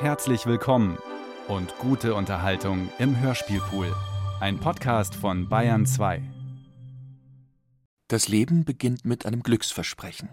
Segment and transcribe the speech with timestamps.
[0.00, 0.96] Herzlich willkommen
[1.46, 3.94] und gute Unterhaltung im Hörspielpool.
[4.40, 6.22] Ein Podcast von Bayern 2.
[8.08, 10.30] Das Leben beginnt mit einem Glücksversprechen.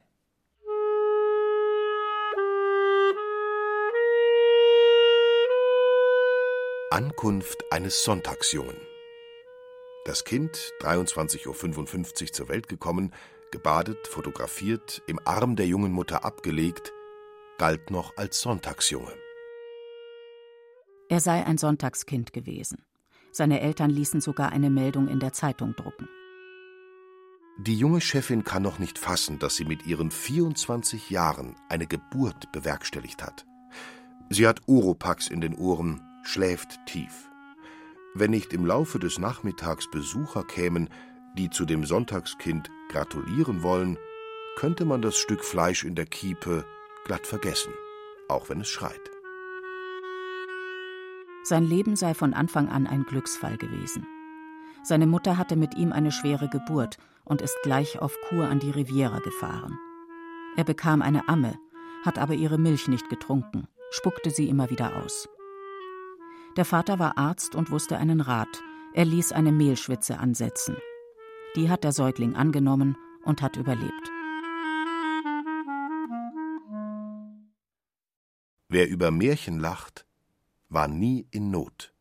[6.89, 8.77] Ankunft eines Sonntagsjungen.
[10.05, 13.13] Das Kind, 23.55 Uhr zur Welt gekommen,
[13.51, 16.93] gebadet, fotografiert, im Arm der jungen Mutter abgelegt,
[17.57, 19.26] galt noch als Sonntagsjunge.
[21.09, 22.83] Er sei ein Sonntagskind gewesen.
[23.31, 26.09] Seine Eltern ließen sogar eine Meldung in der Zeitung drucken.
[27.59, 32.51] Die junge Chefin kann noch nicht fassen, dass sie mit ihren 24 Jahren eine Geburt
[32.51, 33.45] bewerkstelligt hat.
[34.29, 37.29] Sie hat Uropax in den Ohren, schläft tief.
[38.13, 40.89] Wenn nicht im Laufe des Nachmittags Besucher kämen,
[41.37, 43.97] die zu dem Sonntagskind gratulieren wollen,
[44.57, 46.65] könnte man das Stück Fleisch in der Kiepe
[47.05, 47.73] glatt vergessen,
[48.27, 49.16] auch wenn es schreit.
[51.47, 54.05] Sein Leben sei von Anfang an ein Glücksfall gewesen.
[54.83, 58.69] Seine Mutter hatte mit ihm eine schwere Geburt und ist gleich auf Kur an die
[58.69, 59.79] Riviera gefahren.
[60.57, 61.57] Er bekam eine Amme,
[62.03, 65.29] hat aber ihre Milch nicht getrunken, spuckte sie immer wieder aus.
[66.57, 68.61] Der Vater war Arzt und wusste einen Rat.
[68.91, 70.75] Er ließ eine Mehlschwitze ansetzen.
[71.55, 74.11] Die hat der Säugling angenommen und hat überlebt.
[78.67, 80.06] Wer über Märchen lacht,
[80.69, 81.93] war nie in Not.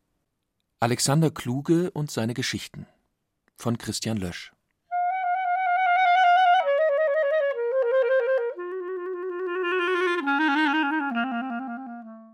[0.79, 2.85] Alexander Kluge und seine Geschichten
[3.55, 4.51] von Christian Lösch.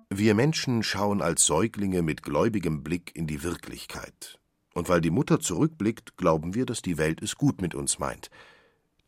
[0.09, 4.39] Wir Menschen schauen als Säuglinge mit gläubigem Blick in die Wirklichkeit.
[4.73, 8.29] Und weil die Mutter zurückblickt, glauben wir, dass die Welt es gut mit uns meint.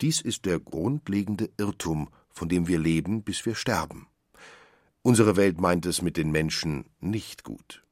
[0.02, 4.08] Dies ist der grundlegende Irrtum, von dem wir leben, bis wir sterben.
[5.06, 7.84] Unsere Welt meint es mit den Menschen nicht gut.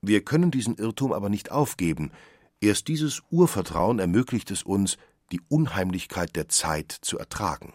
[0.00, 2.12] Wir können diesen Irrtum aber nicht aufgeben.
[2.62, 4.96] Erst dieses Urvertrauen ermöglicht es uns,
[5.32, 7.74] die Unheimlichkeit der Zeit zu ertragen.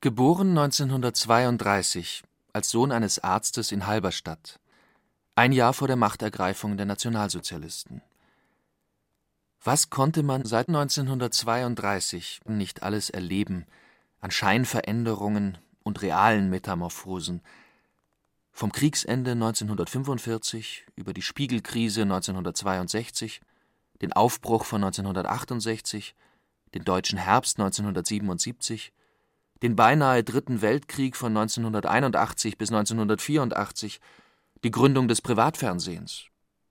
[0.00, 2.22] Geboren 1932
[2.52, 4.60] als Sohn eines Arztes in Halberstadt,
[5.34, 8.00] ein Jahr vor der Machtergreifung der Nationalsozialisten.
[9.60, 13.66] Was konnte man seit 1932 nicht alles erleben
[14.20, 17.42] an Scheinveränderungen und realen Metamorphosen,
[18.52, 23.40] vom Kriegsende 1945 über die Spiegelkrise 1962,
[24.02, 26.14] den Aufbruch von 1968,
[26.74, 28.92] den Deutschen Herbst 1977,
[29.62, 34.00] den beinahe Dritten Weltkrieg von 1981 bis 1984,
[34.64, 36.26] die Gründung des Privatfernsehens,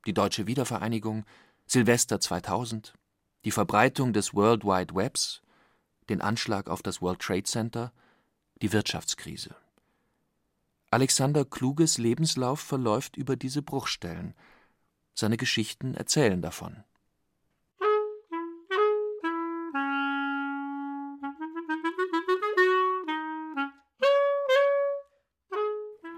[0.06, 1.26] die deutsche Wiedervereinigung,
[1.66, 2.94] Silvester 2000,
[3.44, 5.42] die Verbreitung des World Wide Webs,
[6.10, 7.92] den Anschlag auf das World Trade Center,
[8.62, 9.56] die Wirtschaftskrise.
[10.94, 14.34] Alexander Kluges Lebenslauf verläuft über diese Bruchstellen.
[15.14, 16.84] Seine Geschichten erzählen davon.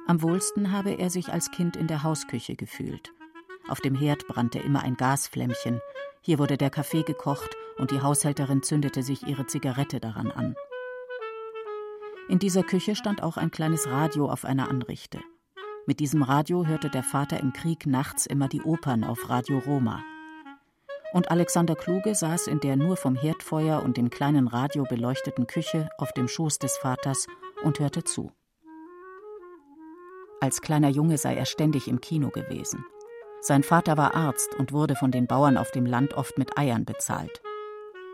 [0.08, 3.14] Am wohlsten habe er sich als Kind in der Hausküche gefühlt.
[3.68, 5.82] Auf dem Herd brannte immer ein Gasflämmchen.
[6.22, 10.56] Hier wurde der Kaffee gekocht und die Haushälterin zündete sich ihre Zigarette daran an.
[12.30, 15.20] In dieser Küche stand auch ein kleines Radio auf einer Anrichte.
[15.86, 20.02] Mit diesem Radio hörte der Vater im Krieg nachts immer die Opern auf Radio Roma.
[21.12, 25.90] Und Alexander Kluge saß in der nur vom Herdfeuer und dem kleinen Radio beleuchteten Küche
[25.98, 27.28] auf dem Schoß des Vaters
[27.62, 28.32] und hörte zu.
[30.40, 32.86] Als kleiner Junge sei er ständig im Kino gewesen.
[33.42, 36.86] Sein Vater war Arzt und wurde von den Bauern auf dem Land oft mit Eiern
[36.86, 37.42] bezahlt.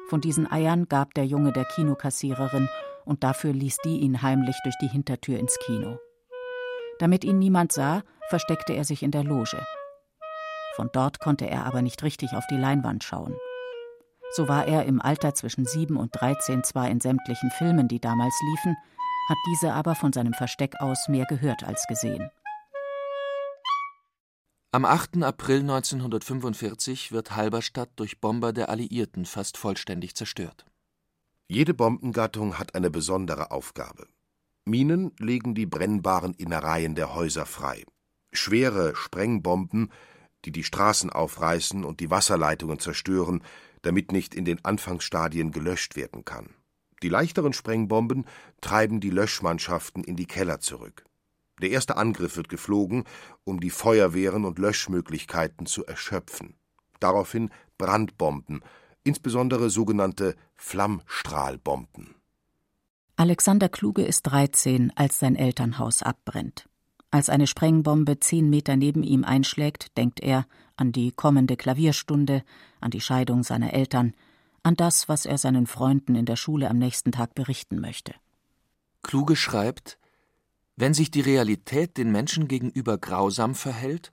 [0.07, 2.67] Von diesen Eiern gab der Junge der Kinokassiererin
[3.09, 5.97] und dafür ließ die ihn heimlich durch die Hintertür ins Kino.
[6.99, 9.65] Damit ihn niemand sah, versteckte er sich in der Loge.
[10.75, 13.35] Von dort konnte er aber nicht richtig auf die Leinwand schauen.
[14.31, 18.35] So war er im Alter zwischen sieben und dreizehn zwar in sämtlichen Filmen, die damals
[18.51, 18.77] liefen,
[19.27, 22.29] hat diese aber von seinem Versteck aus mehr gehört als gesehen.
[24.71, 25.23] Am 8.
[25.23, 30.68] April 1945 wird Halberstadt durch Bomber der Alliierten fast vollständig zerstört.
[31.51, 34.05] Jede Bombengattung hat eine besondere Aufgabe.
[34.65, 37.85] Minen legen die brennbaren Innereien der Häuser frei.
[38.31, 39.91] Schwere Sprengbomben,
[40.45, 43.41] die die Straßen aufreißen und die Wasserleitungen zerstören,
[43.81, 46.53] damit nicht in den Anfangsstadien gelöscht werden kann.
[47.01, 48.25] Die leichteren Sprengbomben
[48.61, 51.03] treiben die Löschmannschaften in die Keller zurück.
[51.63, 53.05] Der erste Angriff wird geflogen,
[53.43, 56.59] um die Feuerwehren und Löschmöglichkeiten zu erschöpfen.
[56.99, 57.49] Daraufhin
[57.79, 58.61] Brandbomben,
[59.03, 62.15] insbesondere sogenannte Flammstrahlbomben.
[63.15, 66.67] Alexander Kluge ist 13, als sein Elternhaus abbrennt.
[67.11, 70.45] Als eine Sprengbombe zehn Meter neben ihm einschlägt, denkt er
[70.75, 72.43] an die kommende Klavierstunde,
[72.81, 74.13] an die Scheidung seiner Eltern,
[74.61, 78.13] an das, was er seinen Freunden in der Schule am nächsten Tag berichten möchte.
[79.01, 79.97] Kluge schreibt,
[80.75, 84.11] wenn sich die Realität den Menschen gegenüber grausam verhält,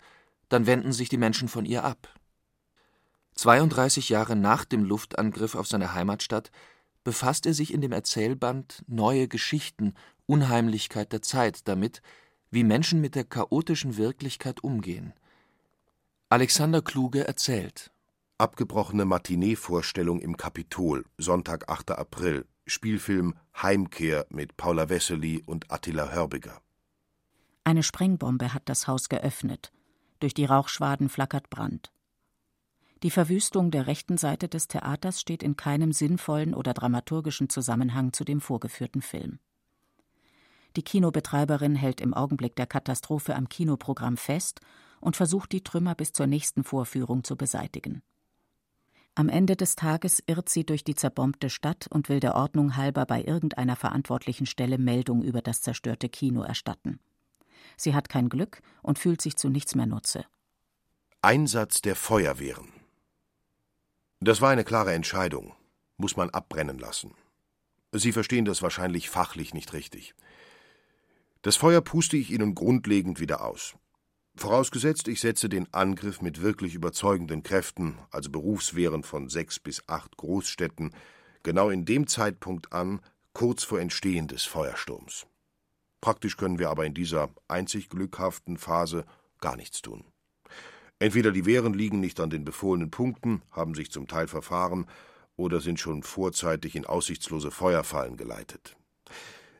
[0.49, 2.09] dann wenden sich die Menschen von ihr ab.
[3.37, 6.51] 32 Jahre nach dem Luftangriff auf seine Heimatstadt
[7.05, 9.95] befasst er sich in dem Erzählband Neue Geschichten,
[10.27, 12.03] Unheimlichkeit der Zeit damit,
[12.51, 15.13] wie Menschen mit der chaotischen Wirklichkeit umgehen.
[16.31, 17.93] Alexander Kluge erzählt.
[18.39, 21.93] Abgebrochene Matinee-Vorstellung im Kapitol, Sonntag, 8.
[21.93, 26.61] April, Spielfilm Heimkehr mit Paula Wessely und Attila Hörbiger.
[27.65, 29.73] Eine Sprengbombe hat das Haus geöffnet.
[30.21, 31.93] Durch die Rauchschwaden flackert Brand.
[33.03, 38.25] Die Verwüstung der rechten Seite des Theaters steht in keinem sinnvollen oder dramaturgischen Zusammenhang zu
[38.25, 39.39] dem vorgeführten Film.
[40.77, 44.61] Die Kinobetreiberin hält im Augenblick der Katastrophe am Kinoprogramm fest
[45.01, 48.03] und versucht die Trümmer bis zur nächsten Vorführung zu beseitigen.
[49.15, 53.07] Am Ende des Tages irrt sie durch die zerbombte Stadt und will der Ordnung halber
[53.07, 57.01] bei irgendeiner verantwortlichen Stelle Meldung über das zerstörte Kino erstatten.
[57.79, 60.27] Sie hat kein Glück und fühlt sich zu nichts mehr Nutze.
[61.23, 62.76] Einsatz der Feuerwehren.
[64.21, 65.55] Das war eine klare Entscheidung.
[65.99, 67.15] Muss man abbrennen lassen.
[67.93, 70.15] Sie verstehen das wahrscheinlich fachlich nicht richtig.
[71.43, 73.75] Das Feuer puste ich Ihnen grundlegend wieder aus.
[74.37, 80.17] Vorausgesetzt, ich setze den Angriff mit wirklich überzeugenden Kräften, also Berufswehren von sechs bis acht
[80.17, 80.95] Großstädten,
[81.43, 83.01] genau in dem Zeitpunkt an,
[83.33, 85.27] kurz vor Entstehen des Feuersturms.
[86.01, 89.07] Praktisch können wir aber in dieser einzig glückhaften Phase
[89.41, 90.05] gar nichts tun.
[90.99, 94.87] Entweder die Wehren liegen nicht an den befohlenen Punkten, haben sich zum Teil verfahren
[95.37, 98.77] oder sind schon vorzeitig in aussichtslose Feuerfallen geleitet.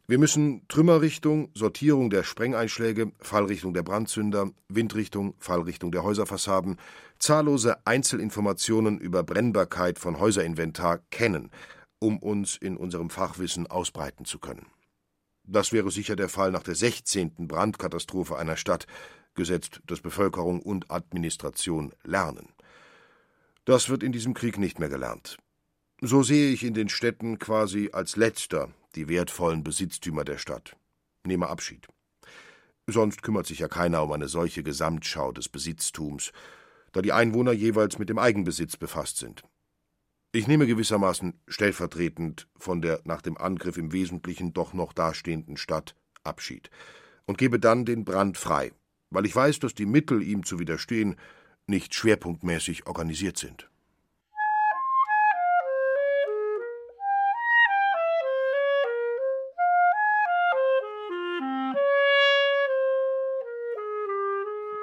[0.09, 6.79] Wir müssen Trümmerrichtung, Sortierung der Sprengeinschläge, Fallrichtung der Brandzünder, Windrichtung, Fallrichtung der Häuserfassaden,
[7.19, 11.51] zahllose Einzelinformationen über Brennbarkeit von Häuserinventar kennen,
[11.99, 14.67] um uns in unserem Fachwissen ausbreiten zu können.
[15.43, 17.49] Das wäre sicher der Fall nach der 16.
[17.49, 18.87] Brandkatastrophe einer Stadt,
[19.37, 22.49] gesetzt, dass Bevölkerung und Administration lernen.
[23.65, 25.39] Das wird in diesem Krieg nicht mehr gelernt.
[26.01, 30.77] So sehe ich in den Städten quasi als letzter die wertvollen Besitztümer der Stadt.
[31.25, 31.87] Nehme Abschied.
[32.87, 36.33] Sonst kümmert sich ja keiner um eine solche Gesamtschau des Besitztums,
[36.93, 39.43] da die Einwohner jeweils mit dem Eigenbesitz befasst sind.
[40.33, 45.97] Ich nehme gewissermaßen stellvertretend von der nach dem Angriff im Wesentlichen doch noch dastehenden Stadt
[46.23, 46.71] Abschied
[47.25, 48.73] und gebe dann den Brand frei,
[49.17, 51.17] weil ich weiß, dass die Mittel, ihm zu widerstehen,
[51.67, 53.71] nicht schwerpunktmäßig organisiert sind.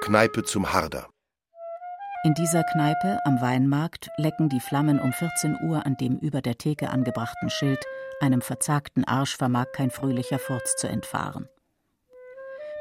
[0.00, 1.08] Kneipe zum Harder.
[2.24, 6.58] In dieser Kneipe am Weinmarkt lecken die Flammen um 14 Uhr an dem über der
[6.58, 7.84] Theke angebrachten Schild
[8.20, 11.48] Einem verzagten Arsch vermag kein fröhlicher Furz zu entfahren.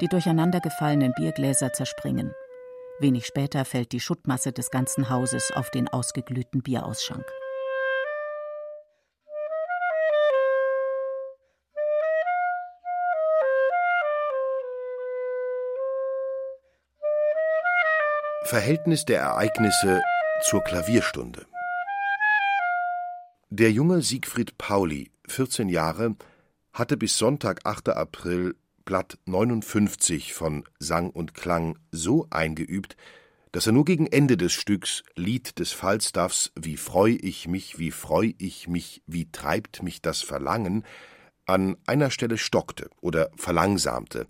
[0.01, 2.33] Die durcheinandergefallenen Biergläser zerspringen.
[2.99, 7.25] Wenig später fällt die Schuttmasse des ganzen Hauses auf den ausgeglühten Bierausschank.
[18.45, 20.01] Verhältnis der Ereignisse
[20.41, 21.45] zur Klavierstunde.
[23.49, 26.15] Der junge Siegfried Pauli, 14 Jahre,
[26.73, 27.89] hatte bis Sonntag, 8.
[27.89, 32.95] April, Blatt 59 von Sang und Klang so eingeübt,
[33.51, 37.91] dass er nur gegen Ende des Stücks Lied des Falstaffs Wie freu ich mich, wie
[37.91, 40.83] freu ich mich, wie treibt mich das Verlangen
[41.45, 44.27] an einer Stelle stockte oder verlangsamte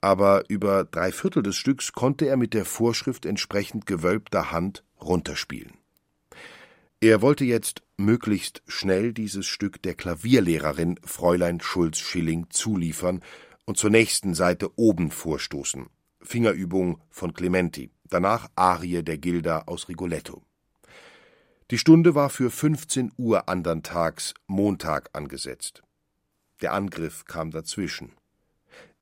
[0.00, 5.72] aber über drei Viertel des Stücks konnte er mit der Vorschrift entsprechend gewölbter Hand runterspielen.
[7.00, 13.22] Er wollte jetzt möglichst schnell dieses Stück der Klavierlehrerin Fräulein Schulz-Schilling zuliefern
[13.68, 15.90] und zur nächsten Seite oben vorstoßen.
[16.22, 20.42] Fingerübung von Clementi, danach Arie der Gilda aus Rigoletto.
[21.70, 25.82] Die Stunde war für 15 Uhr andern Tags, Montag, angesetzt.
[26.62, 28.12] Der Angriff kam dazwischen.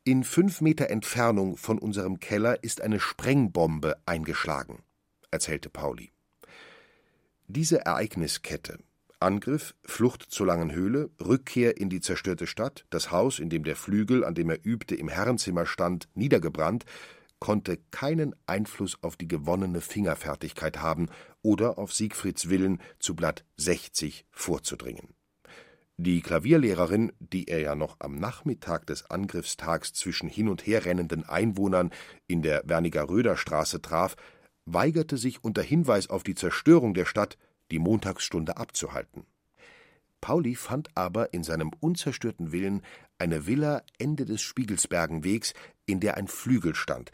[0.03, 4.83] In fünf Meter Entfernung von unserem Keller ist eine Sprengbombe eingeschlagen,
[5.31, 6.11] erzählte Pauli.
[7.47, 8.81] Diese Ereigniskette
[9.19, 13.77] Angriff, Flucht zur langen Höhle, Rückkehr in die zerstörte Stadt, das Haus, in dem der
[13.77, 16.85] Flügel, an dem er übte, im Herrenzimmer stand, niedergebrannt,
[17.39, 21.09] konnte keinen Einfluss auf die gewonnene Fingerfertigkeit haben
[21.43, 25.15] oder auf Siegfrieds Willen, zu Blatt 60 vorzudringen.
[25.99, 31.25] Die Klavierlehrerin, die er ja noch am Nachmittag des Angriffstags zwischen hin und her rennenden
[31.25, 31.91] Einwohnern
[32.27, 34.17] in der Wernigeröder-Straße traf,
[34.67, 37.39] weigerte sich unter Hinweis auf die Zerstörung der Stadt,
[37.71, 39.27] die Montagsstunde abzuhalten.
[40.21, 42.83] Pauli fand aber in seinem unzerstörten Willen
[43.19, 45.55] eine Villa Ende des Spiegelsbergenwegs,
[45.87, 47.13] in der ein Flügel stand,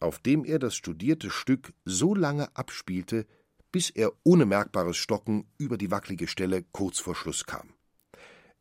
[0.00, 3.26] auf dem er das studierte Stück so lange abspielte,
[3.70, 7.72] bis er ohne merkbares Stocken über die wackelige Stelle kurz vor Schluss kam.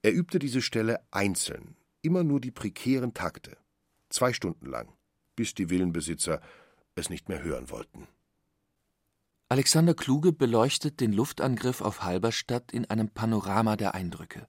[0.02, 3.58] Er übte diese Stelle einzeln, immer nur die prekären Takte,
[4.10, 4.92] zwei Stunden lang,
[5.36, 6.42] bis die Villenbesitzer
[6.96, 8.08] es nicht mehr hören wollten.
[9.52, 14.48] Alexander Kluge beleuchtet den Luftangriff auf Halberstadt in einem Panorama der Eindrücke.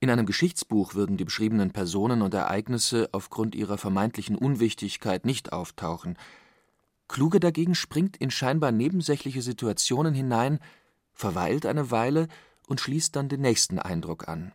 [0.00, 6.18] In einem Geschichtsbuch würden die beschriebenen Personen und Ereignisse aufgrund ihrer vermeintlichen Unwichtigkeit nicht auftauchen.
[7.06, 10.58] Kluge dagegen springt in scheinbar nebensächliche Situationen hinein,
[11.12, 12.26] verweilt eine Weile
[12.66, 14.50] und schließt dann den nächsten Eindruck an.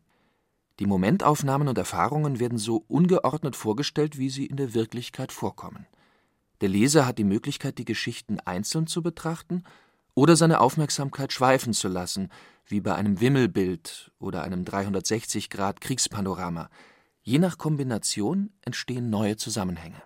[0.79, 5.87] Die Momentaufnahmen und Erfahrungen werden so ungeordnet vorgestellt, wie sie in der Wirklichkeit vorkommen.
[6.65, 9.61] Der Leser hat die Möglichkeit, die Geschichten einzeln zu betrachten
[10.15, 12.29] oder seine Aufmerksamkeit schweifen zu lassen,
[12.65, 16.71] wie bei einem Wimmelbild oder einem 360-Grad-Kriegspanorama.
[17.21, 20.01] Je nach Kombination entstehen neue Zusammenhänge.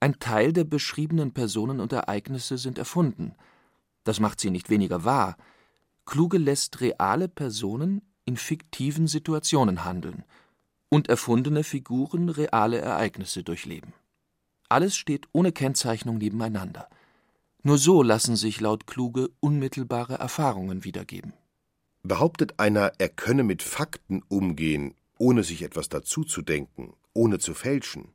[0.00, 3.36] Ein Teil der beschriebenen Personen und Ereignisse sind erfunden.
[4.02, 5.36] Das macht sie nicht weniger wahr,
[6.06, 10.24] Kluge lässt reale Personen in fiktiven Situationen handeln
[10.88, 13.94] und erfundene Figuren reale Ereignisse durchleben.
[14.68, 16.88] Alles steht ohne Kennzeichnung nebeneinander.
[17.62, 21.32] Nur so lassen sich laut Kluge unmittelbare Erfahrungen wiedergeben.
[22.02, 28.14] Behauptet einer, er könne mit Fakten umgehen, ohne sich etwas dazuzudenken, ohne zu fälschen,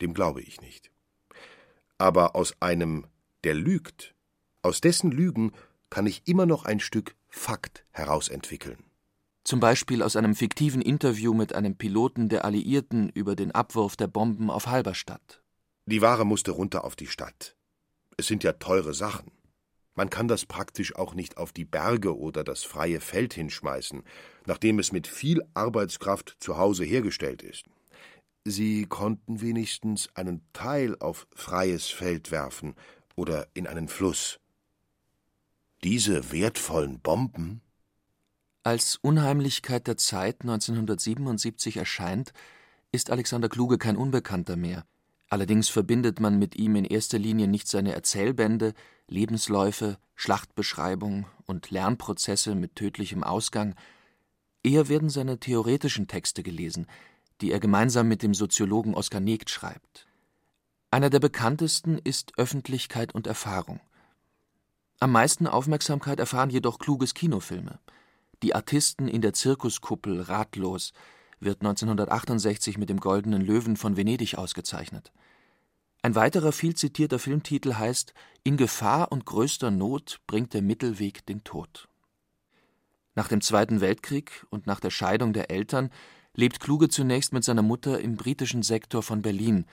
[0.00, 0.90] dem glaube ich nicht.
[1.98, 3.06] Aber aus einem,
[3.44, 4.14] der lügt,
[4.60, 5.52] aus dessen Lügen
[5.88, 8.84] kann ich immer noch ein Stück Fakt herausentwickeln.
[9.44, 14.06] Zum Beispiel aus einem fiktiven Interview mit einem Piloten der Alliierten über den Abwurf der
[14.06, 15.41] Bomben auf Halberstadt.
[15.86, 17.56] Die Ware musste runter auf die Stadt.
[18.16, 19.32] Es sind ja teure Sachen.
[19.94, 24.02] Man kann das praktisch auch nicht auf die Berge oder das freie Feld hinschmeißen,
[24.46, 27.66] nachdem es mit viel Arbeitskraft zu Hause hergestellt ist.
[28.44, 32.74] Sie konnten wenigstens einen Teil auf freies Feld werfen
[33.14, 34.40] oder in einen Fluss.
[35.84, 37.60] Diese wertvollen Bomben?
[38.62, 42.32] Als Unheimlichkeit der Zeit 1977 erscheint,
[42.92, 44.86] ist Alexander Kluge kein Unbekannter mehr.
[45.32, 48.74] Allerdings verbindet man mit ihm in erster Linie nicht seine Erzählbände,
[49.08, 53.74] Lebensläufe, Schlachtbeschreibung und Lernprozesse mit tödlichem Ausgang,
[54.62, 56.86] eher werden seine theoretischen Texte gelesen,
[57.40, 60.06] die er gemeinsam mit dem Soziologen Oskar Negt schreibt.
[60.90, 63.80] Einer der bekanntesten ist Öffentlichkeit und Erfahrung.
[65.00, 67.80] Am meisten Aufmerksamkeit erfahren jedoch Kluges Kinofilme.
[68.42, 70.92] Die Artisten in der Zirkuskuppel Ratlos
[71.44, 75.12] wird 1968 mit dem Goldenen Löwen von Venedig ausgezeichnet.
[76.02, 81.44] Ein weiterer viel zitierter Filmtitel heißt In Gefahr und größter Not bringt der Mittelweg den
[81.44, 81.88] Tod.
[83.14, 85.90] Nach dem Zweiten Weltkrieg und nach der Scheidung der Eltern
[86.34, 89.66] lebt Kluge zunächst mit seiner Mutter im britischen Sektor von Berlin,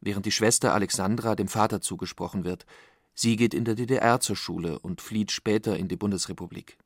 [0.00, 2.66] während die Schwester Alexandra dem Vater zugesprochen wird,
[3.14, 6.78] Sie geht in der DDR zur Schule und flieht später in die Bundesrepublik.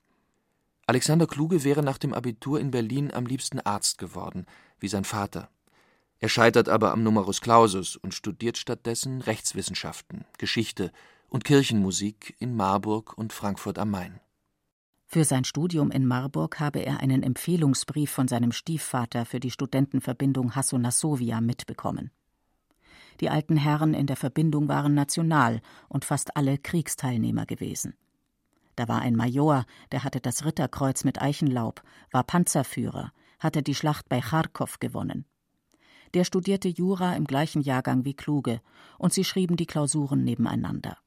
[0.88, 4.47] Alexander Kluge wäre nach dem Abitur in Berlin am liebsten Arzt geworden,
[4.78, 5.50] wie sein Vater.
[6.21, 10.93] Er scheitert aber am Numerus Clausus und studiert stattdessen Rechtswissenschaften, Geschichte
[11.28, 14.21] und Kirchenmusik in Marburg und Frankfurt am Main.
[15.09, 20.55] Für sein Studium in Marburg habe er einen Empfehlungsbrief von seinem Stiefvater für die Studentenverbindung
[20.55, 22.11] Hasso-Nassovia mitbekommen.
[23.21, 27.95] Die alten Herren in der Verbindung waren national und fast alle Kriegsteilnehmer gewesen.
[28.76, 34.09] Da war ein Major, der hatte das Ritterkreuz mit Eichenlaub, war Panzerführer, hatte die Schlacht
[34.09, 35.25] bei Charkow gewonnen.
[36.14, 38.61] Der studierte Jura im gleichen Jahrgang wie Kluge,
[38.99, 40.99] und sie schrieben die Klausuren nebeneinander.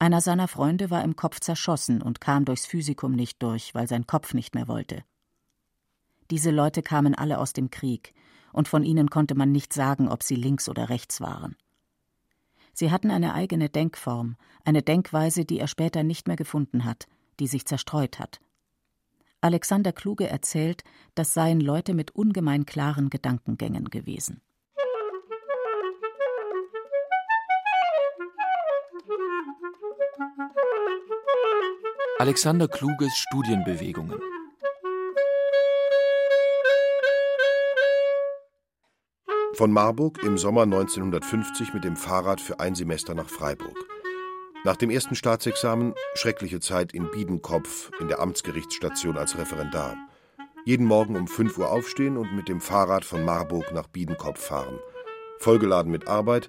[0.00, 4.06] Einer seiner Freunde war im Kopf zerschossen und kam durchs Physikum nicht durch, weil sein
[4.06, 5.02] Kopf nicht mehr wollte.
[6.30, 8.14] Diese Leute kamen alle aus dem Krieg,
[8.52, 11.56] und von ihnen konnte man nicht sagen, ob sie links oder rechts waren.
[12.78, 17.08] Sie hatten eine eigene Denkform, eine Denkweise, die er später nicht mehr gefunden hat,
[17.40, 18.38] die sich zerstreut hat.
[19.40, 20.84] Alexander Kluge erzählt,
[21.16, 24.42] das seien Leute mit ungemein klaren Gedankengängen gewesen.
[32.20, 34.20] Alexander Kluges Studienbewegungen
[39.58, 43.74] Von Marburg im Sommer 1950 mit dem Fahrrad für ein Semester nach Freiburg.
[44.62, 49.96] Nach dem ersten Staatsexamen schreckliche Zeit in Biedenkopf in der Amtsgerichtsstation als Referendar.
[50.64, 54.78] Jeden Morgen um 5 Uhr aufstehen und mit dem Fahrrad von Marburg nach Biedenkopf fahren.
[55.40, 56.46] Vollgeladen mit Arbeit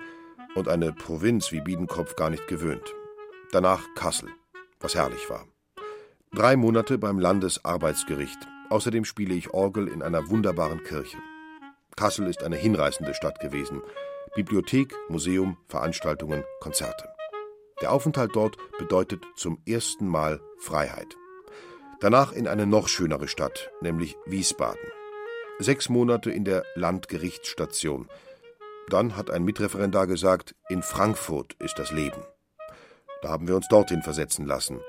[0.53, 2.93] und eine Provinz wie Biedenkopf gar nicht gewöhnt.
[3.51, 4.29] Danach Kassel,
[4.79, 5.47] was herrlich war.
[6.31, 8.47] Drei Monate beim Landesarbeitsgericht.
[8.69, 11.17] Außerdem spiele ich Orgel in einer wunderbaren Kirche.
[12.00, 13.82] Kassel ist eine hinreißende Stadt gewesen.
[14.34, 17.10] Bibliothek, Museum, Veranstaltungen, Konzerte.
[17.82, 21.18] Der Aufenthalt dort bedeutet zum ersten Mal Freiheit.
[22.00, 24.79] Danach in eine noch schönere Stadt, nämlich Wiesbaden.
[25.58, 28.08] Sechs Monate in der Landgerichtsstation.
[28.88, 32.24] Dann hat ein Mitreferendar gesagt, in Frankfurt ist das Leben.
[33.22, 34.79] Da haben wir uns dorthin versetzen lassen.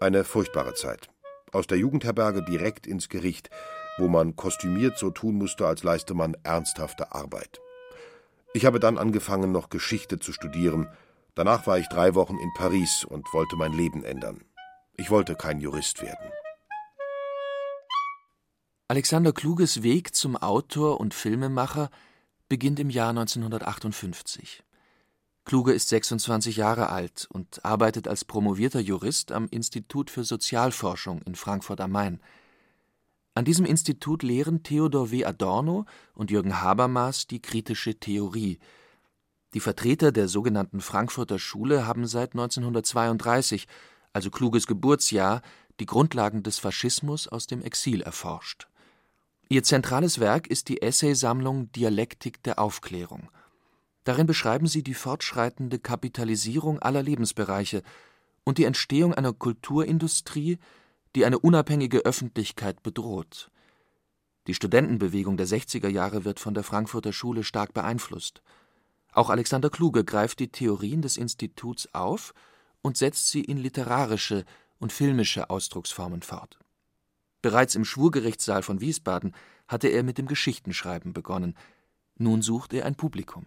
[0.00, 1.10] Eine furchtbare Zeit.
[1.52, 3.50] Aus der Jugendherberge direkt ins Gericht,
[3.98, 7.60] wo man kostümiert so tun musste, als leiste man ernsthafte Arbeit.
[8.54, 10.88] Ich habe dann angefangen, noch Geschichte zu studieren,
[11.36, 14.42] Danach war ich drei Wochen in Paris und wollte mein Leben ändern.
[14.96, 16.32] Ich wollte kein Jurist werden.
[18.88, 21.90] Alexander Kluges Weg zum Autor und Filmemacher
[22.48, 24.64] beginnt im Jahr 1958.
[25.44, 31.34] Kluge ist 26 Jahre alt und arbeitet als promovierter Jurist am Institut für Sozialforschung in
[31.34, 32.20] Frankfurt am Main.
[33.36, 35.26] An diesem Institut lehren Theodor W.
[35.26, 38.58] Adorno und Jürgen Habermas die kritische Theorie,
[39.52, 43.68] die Vertreter der sogenannten Frankfurter Schule haben seit 1932,
[44.14, 45.42] also Kluges Geburtsjahr,
[45.80, 48.68] die Grundlagen des Faschismus aus dem Exil erforscht.
[49.50, 53.30] Ihr zentrales Werk ist die Essaysammlung Dialektik der Aufklärung.
[54.04, 57.82] Darin beschreiben sie die fortschreitende Kapitalisierung aller Lebensbereiche
[58.44, 60.58] und die Entstehung einer Kulturindustrie,
[61.16, 63.50] die eine unabhängige Öffentlichkeit bedroht.
[64.46, 68.42] Die Studentenbewegung der 60er Jahre wird von der Frankfurter Schule stark beeinflusst.
[69.12, 72.34] Auch Alexander Kluge greift die Theorien des Instituts auf
[72.82, 74.44] und setzt sie in literarische
[74.78, 76.58] und filmische Ausdrucksformen fort.
[77.40, 79.34] Bereits im Schwurgerichtssaal von Wiesbaden
[79.68, 81.56] hatte er mit dem Geschichtenschreiben begonnen.
[82.18, 83.46] Nun sucht er ein Publikum.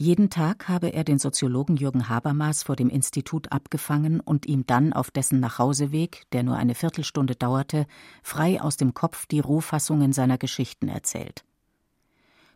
[0.00, 4.94] Jeden Tag habe er den Soziologen Jürgen Habermas vor dem Institut abgefangen und ihm dann
[4.94, 7.86] auf dessen Nachhauseweg, der nur eine Viertelstunde dauerte,
[8.22, 11.44] frei aus dem Kopf die Rohfassungen seiner Geschichten erzählt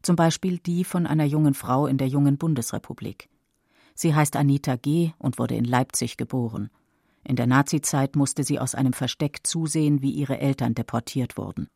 [0.04, 3.28] zum Beispiel die von einer jungen Frau in der jungen Bundesrepublik.
[3.94, 5.12] Sie heißt Anita G.
[5.18, 6.70] und wurde in Leipzig geboren.
[7.24, 11.68] In der Nazizeit musste sie aus einem Versteck zusehen, wie ihre Eltern deportiert wurden.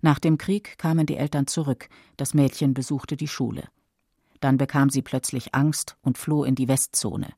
[0.00, 3.68] Nach dem Krieg kamen die Eltern zurück, das Mädchen besuchte die Schule.
[4.40, 7.32] Dann bekam sie plötzlich Angst und floh in die Westzone.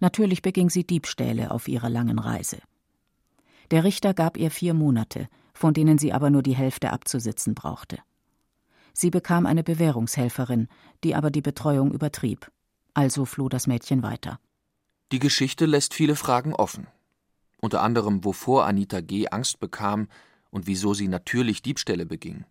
[0.00, 2.58] Natürlich beging sie Diebstähle auf ihrer langen Reise.
[3.70, 7.98] Der Richter gab ihr vier Monate, von denen sie aber nur die Hälfte abzusitzen brauchte.
[8.92, 10.68] Sie bekam eine Bewährungshelferin,
[11.04, 12.50] die aber die Betreuung übertrieb.
[12.94, 14.38] Also floh das Mädchen weiter.
[15.12, 16.86] Die Geschichte lässt viele Fragen offen.
[17.60, 19.28] Unter anderem, wovor Anita G.
[19.28, 20.08] Angst bekam
[20.50, 22.44] und wieso sie natürlich Diebstähle beging.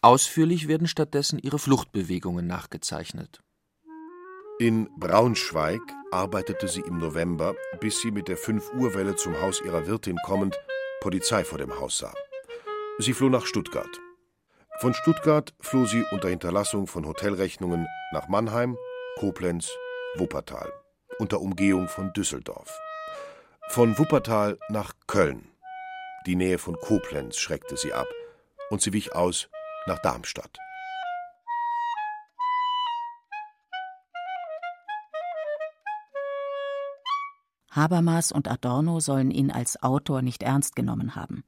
[0.00, 3.40] Ausführlich werden stattdessen ihre Fluchtbewegungen nachgezeichnet.
[4.60, 5.80] In Braunschweig
[6.12, 10.56] arbeitete sie im November, bis sie mit der 5-Uhr-Welle zum Haus ihrer Wirtin kommend
[11.00, 12.12] Polizei vor dem Haus sah.
[12.98, 14.00] Sie floh nach Stuttgart.
[14.80, 18.76] Von Stuttgart floh sie unter Hinterlassung von Hotelrechnungen nach Mannheim,
[19.18, 19.70] Koblenz,
[20.16, 20.72] Wuppertal,
[21.18, 22.78] unter Umgehung von Düsseldorf.
[23.68, 25.50] Von Wuppertal nach Köln.
[26.26, 28.06] Die Nähe von Koblenz schreckte sie ab,
[28.70, 29.48] und sie wich aus
[29.88, 30.58] nach Darmstadt.
[37.70, 41.44] Habermas und Adorno sollen ihn als Autor nicht ernst genommen haben.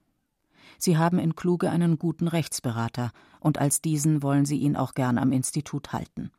[0.79, 5.18] Sie haben in Kluge einen guten Rechtsberater, und als diesen wollen sie ihn auch gern
[5.18, 6.31] am Institut halten.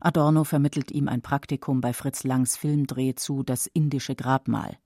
[0.00, 4.78] Adorno vermittelt ihm ein Praktikum bei Fritz Langs Filmdreh zu Das indische Grabmal.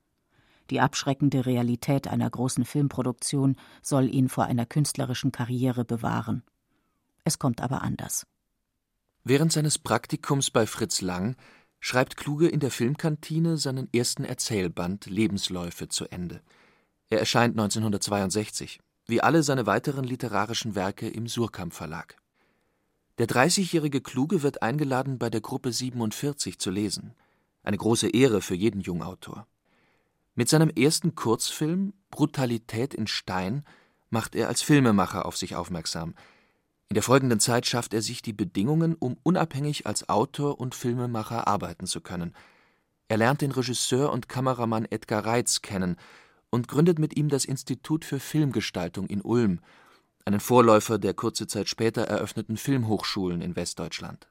[0.70, 6.42] Die abschreckende Realität einer großen Filmproduktion soll ihn vor einer künstlerischen Karriere bewahren.
[7.24, 8.26] Es kommt aber anders.
[9.24, 11.37] Während seines Praktikums bei Fritz Lang
[11.81, 16.40] schreibt Kluge in der Filmkantine seinen ersten Erzählband Lebensläufe zu Ende.
[17.09, 22.16] Er erscheint 1962, wie alle seine weiteren literarischen Werke im Surkamp Verlag.
[23.18, 27.14] Der 30-jährige Kluge wird eingeladen, bei der Gruppe 47 zu lesen.
[27.62, 29.46] Eine große Ehre für jeden Jungautor.
[30.38, 33.64] Mit seinem ersten Kurzfilm Brutalität in Stein
[34.11, 36.14] macht er als Filmemacher auf sich aufmerksam.
[36.90, 41.49] In der folgenden Zeit schafft er sich die Bedingungen, um unabhängig als Autor und Filmemacher
[41.49, 42.35] arbeiten zu können.
[43.09, 45.96] Er lernt den Regisseur und Kameramann Edgar Reitz kennen
[46.51, 49.61] und gründet mit ihm das Institut für Filmgestaltung in Ulm,
[50.27, 54.29] einen Vorläufer der kurze Zeit später eröffneten Filmhochschulen in Westdeutschland.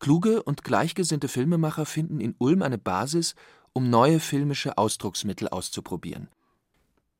[0.00, 3.36] Kluge und gleichgesinnte Filmemacher finden in Ulm eine Basis,
[3.76, 6.28] um neue filmische Ausdrucksmittel auszuprobieren.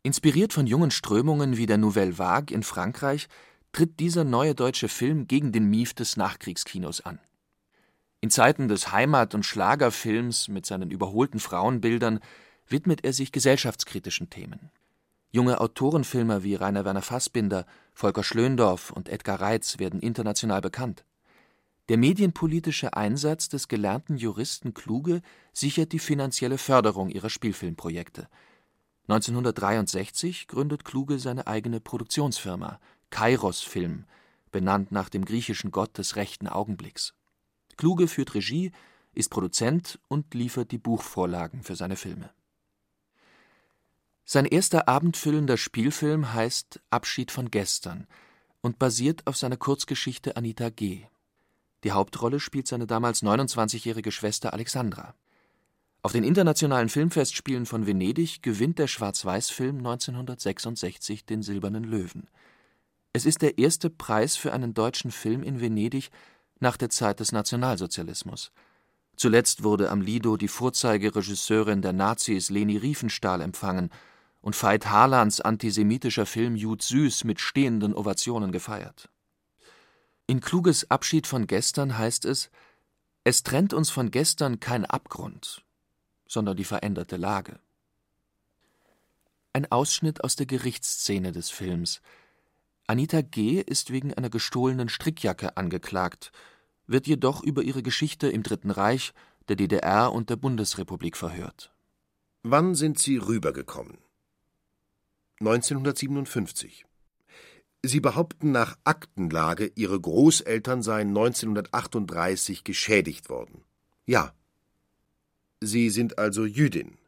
[0.03, 3.29] Inspiriert von jungen Strömungen wie der Nouvelle Vague in Frankreich
[3.73, 7.19] tritt dieser neue deutsche Film gegen den Mief des Nachkriegskinos an.
[8.23, 12.21] In Zeiten des Heimat- und Schlagerfilms mit seinen überholten Frauenbildern
[12.67, 14.71] widmet er sich gesellschaftskritischen Themen.
[15.31, 21.05] Junge Autorenfilmer wie Rainer Werner Fassbinder, Volker Schlöndorff und Edgar Reitz werden international bekannt.
[21.89, 25.23] Der medienpolitische Einsatz des gelernten Juristen Kluge
[25.53, 28.29] sichert die finanzielle Förderung ihrer Spielfilmprojekte.
[29.09, 34.05] 1963 gründet Kluge seine eigene Produktionsfirma Kairos Film,
[34.51, 37.15] benannt nach dem griechischen Gott des rechten Augenblicks.
[37.77, 38.73] Kluge führt Regie,
[39.15, 42.31] ist Produzent und liefert die Buchvorlagen für seine Filme.
[44.25, 48.09] Sein erster abendfüllender Spielfilm heißt Abschied von gestern
[48.61, 51.07] und basiert auf seiner Kurzgeschichte Anita G.
[51.85, 55.15] Die Hauptrolle spielt seine damals 29-jährige Schwester Alexandra.
[56.03, 62.29] Auf den Internationalen Filmfestspielen von Venedig gewinnt der Schwarz-Weiß-Film 1966 den Silbernen Löwen.
[63.13, 66.11] Es ist der erste Preis für einen deutschen Film in Venedig
[66.61, 68.53] nach der Zeit des Nationalsozialismus.
[69.17, 73.91] Zuletzt wurde am Lido die Vorzeigeregisseurin der Nazis Leni Riefenstahl empfangen
[74.43, 79.09] und Veit Harlans antisemitischer Film Jud Süß mit stehenden Ovationen gefeiert.
[80.29, 82.51] In Kluges Abschied von gestern heißt es:
[83.23, 85.65] Es trennt uns von gestern kein Abgrund,
[86.27, 87.61] sondern die veränderte Lage.
[89.53, 92.03] Ein Ausschnitt aus der Gerichtsszene des Films.
[92.89, 93.61] Anita G.
[93.61, 96.33] ist wegen einer gestohlenen Strickjacke angeklagt,
[96.87, 99.13] wird jedoch über ihre Geschichte im Dritten Reich,
[99.49, 101.73] der DDR und der Bundesrepublik verhört.
[102.43, 103.99] Wann sind Sie rübergekommen?
[105.41, 106.86] 1957.
[107.83, 113.63] Sie behaupten nach Aktenlage, Ihre Großeltern seien 1938 geschädigt worden.
[114.07, 114.35] Ja.
[115.61, 116.99] Sie sind also Jüdin.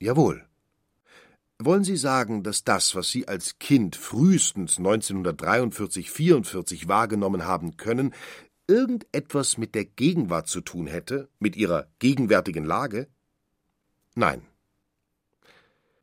[0.00, 0.46] Jawohl.
[1.58, 8.12] Wollen Sie sagen, dass das, was Sie als Kind frühestens 1943, 44 wahrgenommen haben können,
[8.66, 13.08] irgendetwas mit der Gegenwart zu tun hätte, mit Ihrer gegenwärtigen Lage?
[14.14, 14.42] Nein.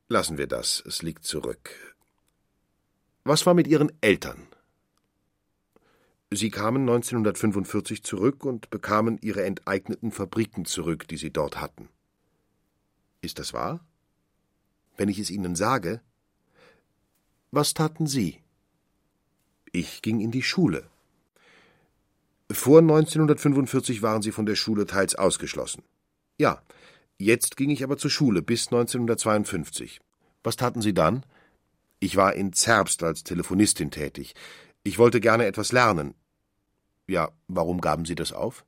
[0.07, 1.92] Lassen wir das, es liegt zurück.
[3.23, 4.47] Was war mit Ihren Eltern?
[6.35, 11.89] Sie kamen 1945 zurück und bekamen ihre enteigneten Fabriken zurück, die sie dort hatten.
[13.21, 13.85] Ist das wahr?
[14.97, 16.01] Wenn ich es Ihnen sage?
[17.51, 18.39] Was taten Sie?
[19.71, 20.89] Ich ging in die Schule.
[22.51, 25.83] Vor 1945 waren Sie von der Schule teils ausgeschlossen.
[26.39, 26.61] Ja,
[27.17, 30.01] jetzt ging ich aber zur Schule bis 1952.
[30.43, 31.23] Was taten Sie dann?
[32.03, 34.35] Ich war in Zerbst als Telefonistin tätig.
[34.83, 36.15] Ich wollte gerne etwas lernen.
[37.07, 38.65] Ja, warum gaben Sie das auf?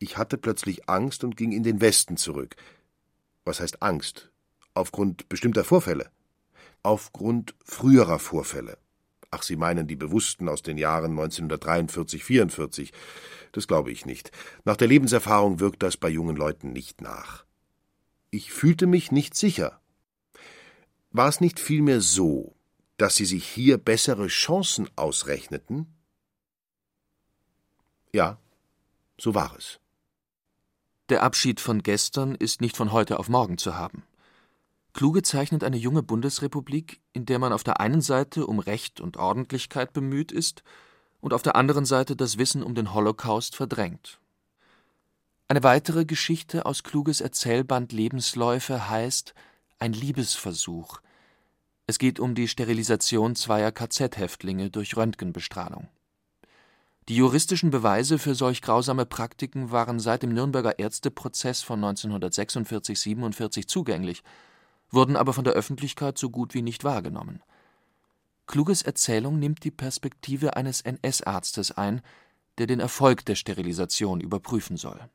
[0.00, 2.56] Ich hatte plötzlich Angst und ging in den Westen zurück.
[3.44, 4.32] Was heißt Angst?
[4.74, 6.10] Aufgrund bestimmter Vorfälle?
[6.82, 8.78] Aufgrund früherer Vorfälle.
[9.30, 12.92] Ach, Sie meinen die bewussten aus den Jahren 1943, 44.
[13.52, 14.32] Das glaube ich nicht.
[14.64, 17.44] Nach der Lebenserfahrung wirkt das bei jungen Leuten nicht nach.
[18.32, 19.80] Ich fühlte mich nicht sicher.
[21.14, 22.56] War es nicht vielmehr so,
[22.96, 25.86] dass Sie sich hier bessere Chancen ausrechneten?
[28.12, 28.38] Ja,
[29.16, 29.78] so war es.
[31.10, 34.02] Der Abschied von gestern ist nicht von heute auf morgen zu haben.
[34.92, 39.16] Kluge zeichnet eine junge Bundesrepublik, in der man auf der einen Seite um Recht und
[39.16, 40.64] Ordentlichkeit bemüht ist
[41.20, 44.18] und auf der anderen Seite das Wissen um den Holocaust verdrängt.
[45.46, 49.32] Eine weitere Geschichte aus Kluges Erzählband Lebensläufe heißt
[49.78, 51.00] Ein Liebesversuch,
[51.86, 55.88] es geht um die Sterilisation zweier KZ-Häftlinge durch Röntgenbestrahlung.
[57.08, 63.68] Die juristischen Beweise für solch grausame Praktiken waren seit dem Nürnberger Ärzteprozess von 1946 47
[63.68, 64.22] zugänglich,
[64.90, 67.42] wurden aber von der Öffentlichkeit so gut wie nicht wahrgenommen.
[68.46, 72.00] Kluges Erzählung nimmt die Perspektive eines NS-Arztes ein,
[72.56, 75.10] der den Erfolg der Sterilisation überprüfen soll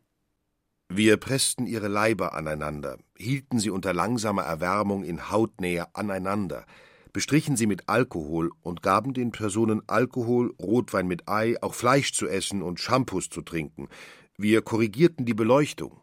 [0.91, 6.65] wir pressten ihre Leiber aneinander, hielten sie unter langsamer Erwärmung in Hautnähe aneinander,
[7.13, 12.27] bestrichen sie mit Alkohol und gaben den Personen Alkohol, Rotwein mit Ei, auch Fleisch zu
[12.27, 13.87] essen und Shampoos zu trinken.
[14.35, 16.01] Wir korrigierten die Beleuchtung.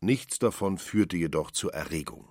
[0.00, 2.28] Nichts davon führte jedoch zur Erregung.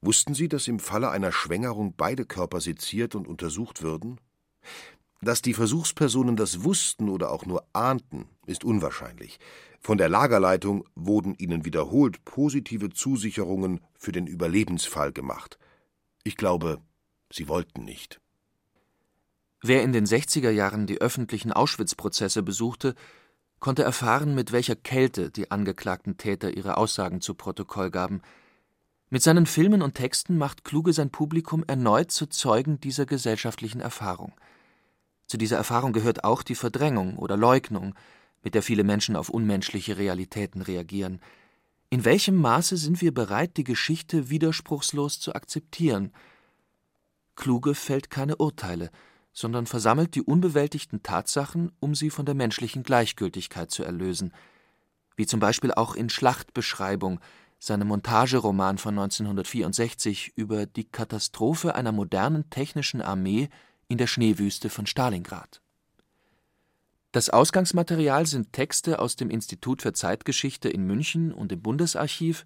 [0.00, 4.20] Wussten Sie, dass im Falle einer Schwängerung beide Körper seziert und untersucht würden?
[5.24, 9.40] Dass die Versuchspersonen das wussten oder auch nur ahnten, ist unwahrscheinlich.
[9.80, 15.58] Von der Lagerleitung wurden ihnen wiederholt positive Zusicherungen für den Überlebensfall gemacht.
[16.24, 16.82] Ich glaube,
[17.32, 18.20] sie wollten nicht.
[19.62, 22.94] Wer in den 60er Jahren die öffentlichen Auschwitz-Prozesse besuchte,
[23.60, 28.20] konnte erfahren, mit welcher Kälte die angeklagten Täter ihre Aussagen zu Protokoll gaben.
[29.08, 34.34] Mit seinen Filmen und Texten macht Kluge sein Publikum erneut zu Zeugen dieser gesellschaftlichen Erfahrung.
[35.26, 37.94] Zu dieser Erfahrung gehört auch die Verdrängung oder Leugnung,
[38.42, 41.20] mit der viele Menschen auf unmenschliche Realitäten reagieren.
[41.90, 46.12] In welchem Maße sind wir bereit, die Geschichte widerspruchslos zu akzeptieren?
[47.36, 48.90] Kluge fällt keine Urteile,
[49.32, 54.32] sondern versammelt die unbewältigten Tatsachen, um sie von der menschlichen Gleichgültigkeit zu erlösen,
[55.16, 57.20] wie zum Beispiel auch in Schlachtbeschreibung,
[57.58, 63.48] seinem Montageroman von 1964 über die Katastrophe einer modernen technischen Armee
[63.88, 65.60] in der Schneewüste von Stalingrad.
[67.12, 72.44] Das Ausgangsmaterial sind Texte aus dem Institut für Zeitgeschichte in München und im Bundesarchiv,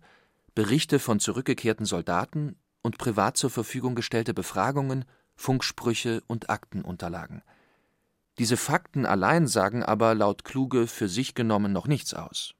[0.54, 5.04] Berichte von zurückgekehrten Soldaten und privat zur Verfügung gestellte Befragungen,
[5.36, 7.42] Funksprüche und Aktenunterlagen.
[8.38, 12.54] Diese Fakten allein sagen aber laut Kluge für sich genommen noch nichts aus.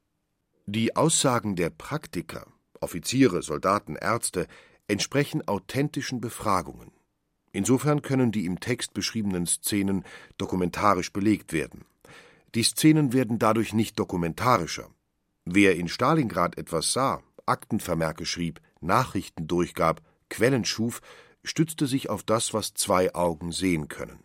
[0.67, 2.47] Die Aussagen der Praktiker,
[2.81, 4.47] Offiziere, Soldaten, Ärzte
[4.87, 6.91] entsprechen authentischen Befragungen.
[7.53, 10.05] Insofern können die im Text beschriebenen Szenen
[10.37, 11.85] dokumentarisch belegt werden.
[12.55, 14.89] Die Szenen werden dadurch nicht dokumentarischer.
[15.45, 21.01] Wer in Stalingrad etwas sah, Aktenvermerke schrieb, Nachrichten durchgab, Quellen schuf,
[21.43, 24.21] stützte sich auf das, was zwei Augen sehen können.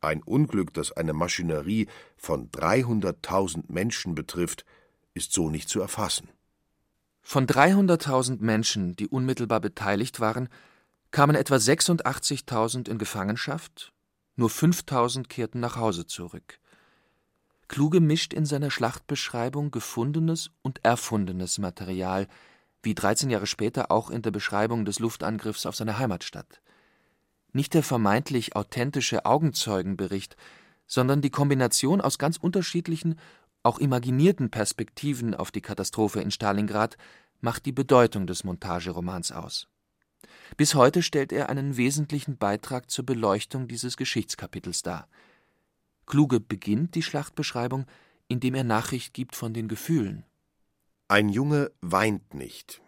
[0.00, 4.64] Ein Unglück, das eine Maschinerie von 300.000 Menschen betrifft,
[5.14, 6.28] ist so nicht zu erfassen.
[7.22, 10.48] Von 300.000 Menschen, die unmittelbar beteiligt waren,
[11.14, 13.92] kamen etwa 86.000 in Gefangenschaft,
[14.34, 16.58] nur 5.000 kehrten nach Hause zurück.
[17.68, 22.26] Kluge mischt in seiner Schlachtbeschreibung gefundenes und erfundenes Material,
[22.82, 26.60] wie 13 Jahre später auch in der Beschreibung des Luftangriffs auf seine Heimatstadt.
[27.52, 30.34] Nicht der vermeintlich authentische Augenzeugenbericht,
[30.88, 33.20] sondern die Kombination aus ganz unterschiedlichen,
[33.62, 36.96] auch imaginierten Perspektiven auf die Katastrophe in Stalingrad
[37.40, 39.68] macht die Bedeutung des Montageromans aus.
[40.56, 45.08] Bis heute stellt er einen wesentlichen Beitrag zur Beleuchtung dieses Geschichtskapitels dar.
[46.06, 47.86] Kluge beginnt die Schlachtbeschreibung,
[48.28, 50.24] indem er Nachricht gibt von den Gefühlen.
[51.08, 52.82] Ein Junge weint nicht.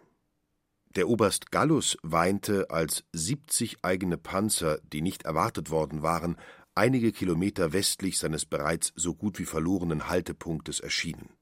[0.95, 6.37] Der Oberst Gallus weinte, als siebzig eigene Panzer, die nicht erwartet worden waren,
[6.73, 11.36] einige Kilometer westlich seines bereits so gut wie verlorenen Haltepunktes erschienen.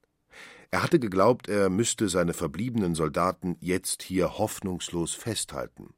[0.75, 5.93] Er hatte geglaubt, er müsste seine verbliebenen Soldaten jetzt hier hoffnungslos festhalten.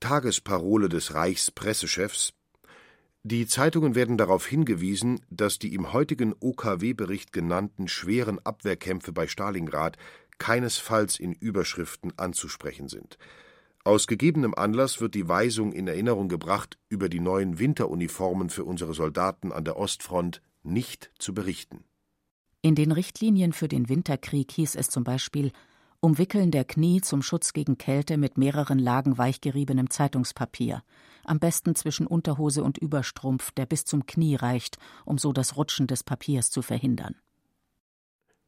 [0.00, 2.32] Tagesparole des Reichspressechefs
[3.22, 9.96] die Zeitungen werden darauf hingewiesen, dass die im heutigen OKW-Bericht genannten schweren Abwehrkämpfe bei Stalingrad
[10.38, 13.16] keinesfalls in Überschriften anzusprechen sind.
[13.84, 18.92] Aus gegebenem Anlass wird die Weisung in Erinnerung gebracht, über die neuen Winteruniformen für unsere
[18.92, 21.84] Soldaten an der Ostfront nicht zu berichten.
[22.64, 25.52] In den Richtlinien für den Winterkrieg hieß es zum Beispiel
[26.00, 30.82] Umwickeln der Knie zum Schutz gegen Kälte mit mehreren Lagen weichgeriebenem Zeitungspapier,
[31.24, 35.86] am besten zwischen Unterhose und Überstrumpf, der bis zum Knie reicht, um so das Rutschen
[35.88, 37.16] des Papiers zu verhindern.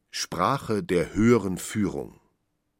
[0.09, 2.19] Sprache der höheren Führung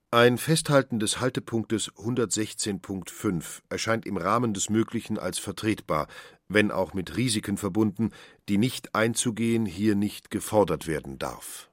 [0.09, 6.07] ein Festhalten des Haltepunktes 116.5 erscheint im Rahmen des Möglichen als vertretbar,
[6.49, 8.11] wenn auch mit Risiken verbunden,
[8.49, 11.69] die nicht einzugehen hier nicht gefordert werden darf.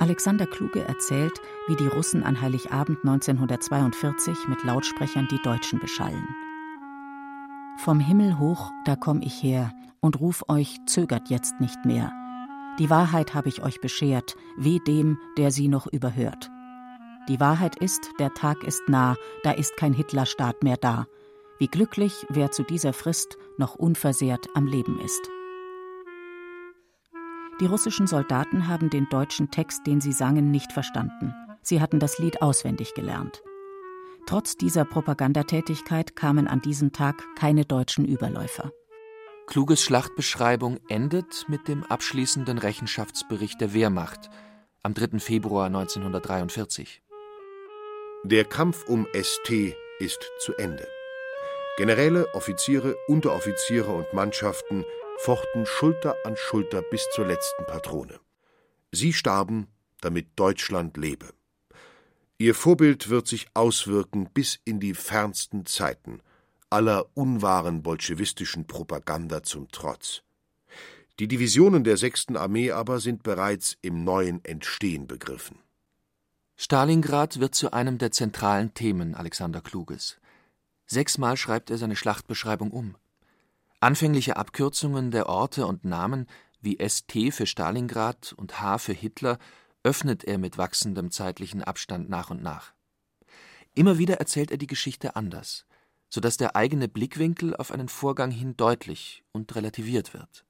[0.00, 6.26] Alexander Kluge erzählt, wie die Russen an Heiligabend 1942 mit Lautsprechern die Deutschen beschallen.
[7.84, 12.12] Vom Himmel hoch, da komm ich her und ruf euch, zögert jetzt nicht mehr.
[12.80, 16.50] Die Wahrheit habe ich euch beschert, weh dem, der sie noch überhört.
[17.28, 21.06] Die Wahrheit ist, der Tag ist nah, da ist kein Hitlerstaat mehr da.
[21.58, 25.20] Wie glücklich, wer zu dieser Frist noch unversehrt am Leben ist.
[27.60, 31.34] Die russischen Soldaten haben den deutschen Text, den sie sangen, nicht verstanden.
[31.60, 33.42] Sie hatten das Lied auswendig gelernt.
[34.24, 38.72] Trotz dieser Propagandatätigkeit kamen an diesem Tag keine deutschen Überläufer.
[39.50, 44.30] Kluges Schlachtbeschreibung endet mit dem abschließenden Rechenschaftsbericht der Wehrmacht
[44.84, 45.18] am 3.
[45.18, 47.02] Februar 1943.
[48.22, 50.86] Der Kampf um ST ist zu Ende.
[51.78, 54.84] Generäle, Offiziere, Unteroffiziere und Mannschaften
[55.18, 58.20] fochten Schulter an Schulter bis zur letzten Patrone.
[58.92, 59.66] Sie starben,
[60.00, 61.26] damit Deutschland lebe.
[62.38, 66.22] Ihr Vorbild wird sich auswirken bis in die fernsten Zeiten,
[66.70, 70.22] aller unwahren bolschewistischen Propaganda zum Trotz.
[71.18, 75.58] Die Divisionen der sechsten Armee aber sind bereits im neuen Entstehen begriffen.
[76.56, 80.18] Stalingrad wird zu einem der zentralen Themen Alexander Kluges.
[80.86, 82.96] Sechsmal schreibt er seine Schlachtbeschreibung um.
[83.80, 86.26] Anfängliche Abkürzungen der Orte und Namen
[86.60, 89.38] wie ST für Stalingrad und H für Hitler
[89.82, 92.74] öffnet er mit wachsendem zeitlichen Abstand nach und nach.
[93.74, 95.64] Immer wieder erzählt er die Geschichte anders,
[96.10, 100.44] so dass der eigene Blickwinkel auf einen Vorgang hin deutlich und relativiert wird.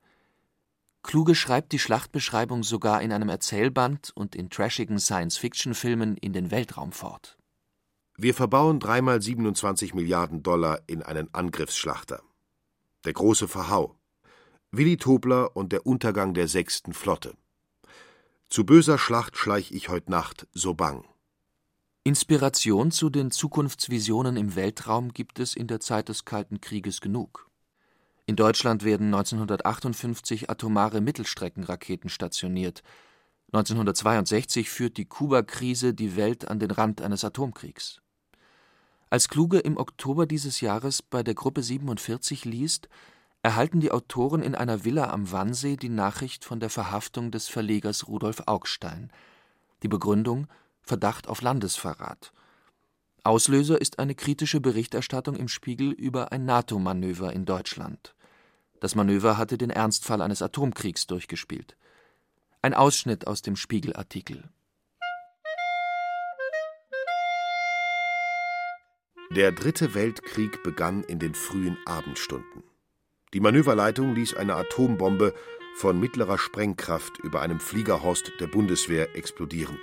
[1.02, 6.92] Kluge schreibt die Schlachtbeschreibung sogar in einem Erzählband und in trashigen Science-Fiction-Filmen in den Weltraum
[6.92, 7.38] fort.
[8.16, 12.22] Wir verbauen dreimal 27 Milliarden Dollar in einen Angriffsschlachter.
[13.04, 13.96] Der große Verhau.
[14.72, 17.34] Willi Tobler und der Untergang der sechsten Flotte.
[18.50, 21.04] Zu böser Schlacht schleich ich heut Nacht so bang.
[22.02, 27.50] Inspiration zu den Zukunftsvisionen im Weltraum gibt es in der Zeit des Kalten Krieges genug.
[28.24, 32.82] In Deutschland werden 1958 atomare Mittelstreckenraketen stationiert.
[33.52, 38.00] 1962 führt die Kuba-Krise die Welt an den Rand eines Atomkriegs.
[39.10, 42.88] Als Kluge im Oktober dieses Jahres bei der Gruppe 47 liest,
[43.42, 48.08] erhalten die Autoren in einer Villa am Wannsee die Nachricht von der Verhaftung des Verlegers
[48.08, 49.12] Rudolf Augstein.
[49.82, 50.46] Die Begründung
[50.82, 52.32] Verdacht auf Landesverrat.
[53.22, 58.14] Auslöser ist eine kritische Berichterstattung im Spiegel über ein NATO-Manöver in Deutschland.
[58.80, 61.76] Das Manöver hatte den Ernstfall eines Atomkriegs durchgespielt.
[62.62, 64.44] Ein Ausschnitt aus dem Spiegel-Artikel
[69.36, 72.64] Der Dritte Weltkrieg begann in den frühen Abendstunden.
[73.32, 75.34] Die Manöverleitung ließ eine Atombombe
[75.76, 79.78] von mittlerer Sprengkraft über einem Fliegerhorst der Bundeswehr explodieren.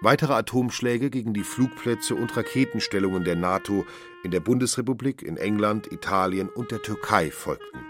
[0.00, 3.84] Weitere Atomschläge gegen die Flugplätze und Raketenstellungen der NATO
[4.22, 7.80] in der Bundesrepublik, in England, Italien und der Türkei folgten.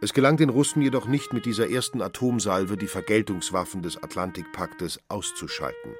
[0.00, 5.92] Es gelang den Russen jedoch nicht, mit dieser ersten Atomsalve die Vergeltungswaffen des Atlantikpaktes auszuschalten.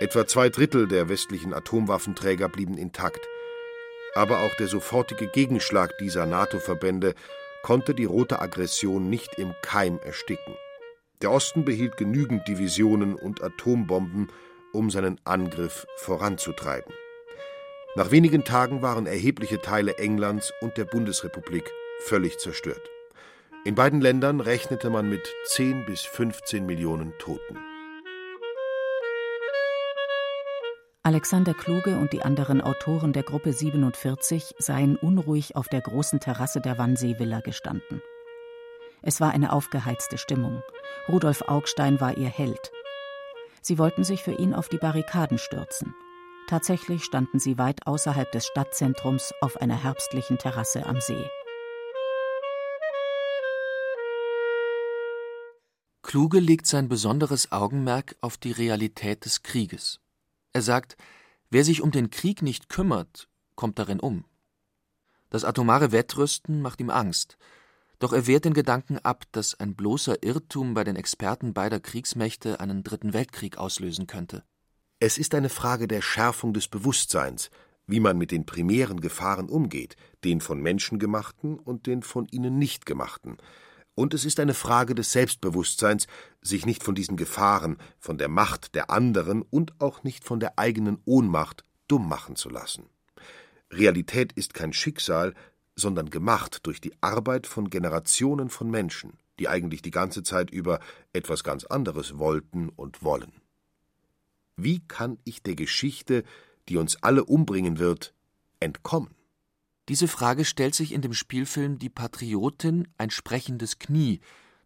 [0.00, 3.28] Etwa zwei Drittel der westlichen Atomwaffenträger blieben intakt.
[4.16, 7.14] Aber auch der sofortige Gegenschlag dieser NATO-Verbände
[7.62, 10.54] konnte die rote Aggression nicht im Keim ersticken.
[11.22, 14.28] Der Osten behielt genügend Divisionen und Atombomben,
[14.72, 16.92] um seinen Angriff voranzutreiben.
[17.94, 22.82] Nach wenigen Tagen waren erhebliche Teile Englands und der Bundesrepublik völlig zerstört.
[23.64, 27.58] In beiden Ländern rechnete man mit 10 bis 15 Millionen Toten.
[31.02, 36.60] Alexander Kluge und die anderen Autoren der Gruppe 47 seien unruhig auf der großen Terrasse
[36.60, 38.02] der Wannsee-Villa gestanden.
[39.02, 40.62] Es war eine aufgeheizte Stimmung.
[41.08, 42.72] Rudolf Augstein war ihr Held.
[43.62, 45.94] Sie wollten sich für ihn auf die Barrikaden stürzen.
[46.48, 51.24] Tatsächlich standen sie weit außerhalb des Stadtzentrums auf einer herbstlichen Terrasse am See.
[56.02, 60.00] Kluge legt sein besonderes Augenmerk auf die Realität des Krieges.
[60.54, 60.96] Er sagt,
[61.50, 64.24] wer sich um den Krieg nicht kümmert, kommt darin um.
[65.28, 67.36] Das atomare Wettrüsten macht ihm Angst,
[67.98, 72.60] doch er wehrt den Gedanken ab, dass ein bloßer Irrtum bei den Experten beider Kriegsmächte
[72.60, 74.44] einen dritten Weltkrieg auslösen könnte.
[75.00, 77.50] Es ist eine Frage der Schärfung des Bewusstseins,
[77.86, 82.58] wie man mit den primären Gefahren umgeht, den von Menschen gemachten und den von ihnen
[82.58, 83.38] nicht gemachten,
[83.98, 86.06] und es ist eine Frage des Selbstbewusstseins,
[86.40, 90.56] sich nicht von diesen Gefahren, von der Macht der anderen und auch nicht von der
[90.56, 92.84] eigenen Ohnmacht dumm machen zu lassen.
[93.72, 95.34] Realität ist kein Schicksal,
[95.78, 100.80] sondern gemacht durch die Arbeit von Generationen von Menschen, die eigentlich die ganze Zeit über
[101.12, 103.32] etwas ganz anderes wollten und wollen.
[104.56, 106.24] Wie kann ich der Geschichte,
[106.68, 108.12] die uns alle umbringen wird,
[108.58, 109.14] entkommen?
[109.88, 114.20] Diese Frage stellt sich in dem Spielfilm Die Patriotin ein sprechendes Knie,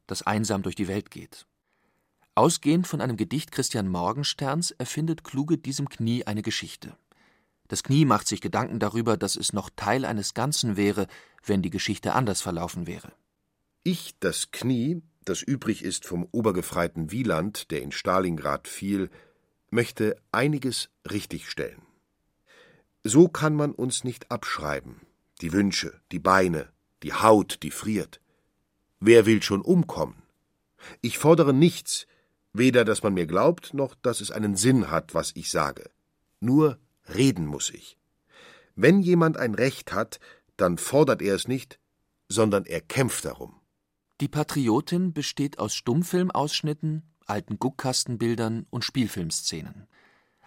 [0.07, 1.47] das einsam durch die Welt geht.
[2.35, 6.97] Ausgehend von einem Gedicht Christian Morgensterns erfindet Kluge diesem Knie eine Geschichte.
[7.73, 11.07] Das Knie macht sich Gedanken darüber, dass es noch Teil eines Ganzen wäre,
[11.43, 13.15] wenn die Geschichte anders verlaufen wäre.
[13.83, 19.09] Ich, das Knie, das übrig ist vom obergefreiten Wieland, der in Stalingrad fiel,
[19.71, 21.81] möchte einiges richtigstellen.
[23.05, 25.01] So kann man uns nicht abschreiben,
[25.41, 26.69] die Wünsche, die Beine,
[27.03, 28.21] die Haut, die friert.
[29.01, 30.23] Wer will schon umkommen?
[31.01, 32.07] Ich fordere nichts,
[32.53, 35.89] weder dass man mir glaubt, noch dass es einen Sinn hat, was ich sage.
[36.39, 36.79] Nur
[37.09, 37.99] reden muss ich.
[38.75, 40.21] Wenn jemand ein Recht hat,
[40.57, 41.79] dann fordert er es nicht,
[42.29, 43.61] sondern er kämpft darum.
[44.21, 49.89] Die Patriotin besteht aus Stummfilmausschnitten, alten Guckkastenbildern und Spielfilmszenen.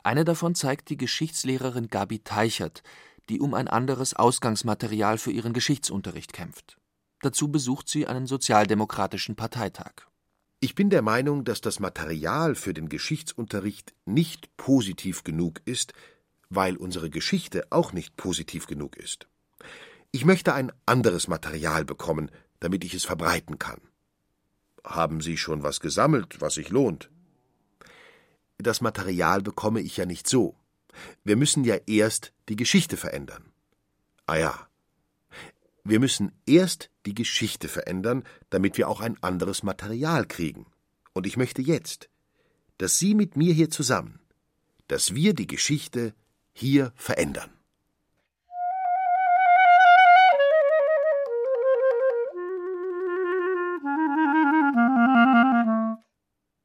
[0.03, 2.84] Eine davon zeigt die Geschichtslehrerin Gabi Teichert,
[3.30, 6.78] die um ein anderes Ausgangsmaterial für ihren Geschichtsunterricht kämpft.
[7.22, 9.93] Dazu besucht sie einen sozialdemokratischen Parteitag.
[10.60, 15.93] Ich bin der Meinung, dass das Material für den Geschichtsunterricht nicht positiv genug ist,
[16.56, 19.28] weil unsere Geschichte auch nicht positiv genug ist.
[20.12, 23.82] Ich möchte ein anderes Material bekommen, damit ich es verbreiten kann.
[24.84, 27.10] Haben Sie schon was gesammelt, was sich lohnt?
[28.58, 30.56] Das Material bekomme ich ja nicht so.
[31.24, 33.51] Wir müssen ja erst die Geschichte verändern.
[34.26, 34.68] Ah ja.
[35.84, 40.66] Wir müssen erst die Geschichte verändern, damit wir auch ein anderes Material kriegen.
[41.14, 42.10] Und ich möchte jetzt,
[42.78, 44.20] dass Sie mit mir hier zusammen,
[44.88, 46.14] dass wir die Geschichte
[46.56, 47.51] hier verändern.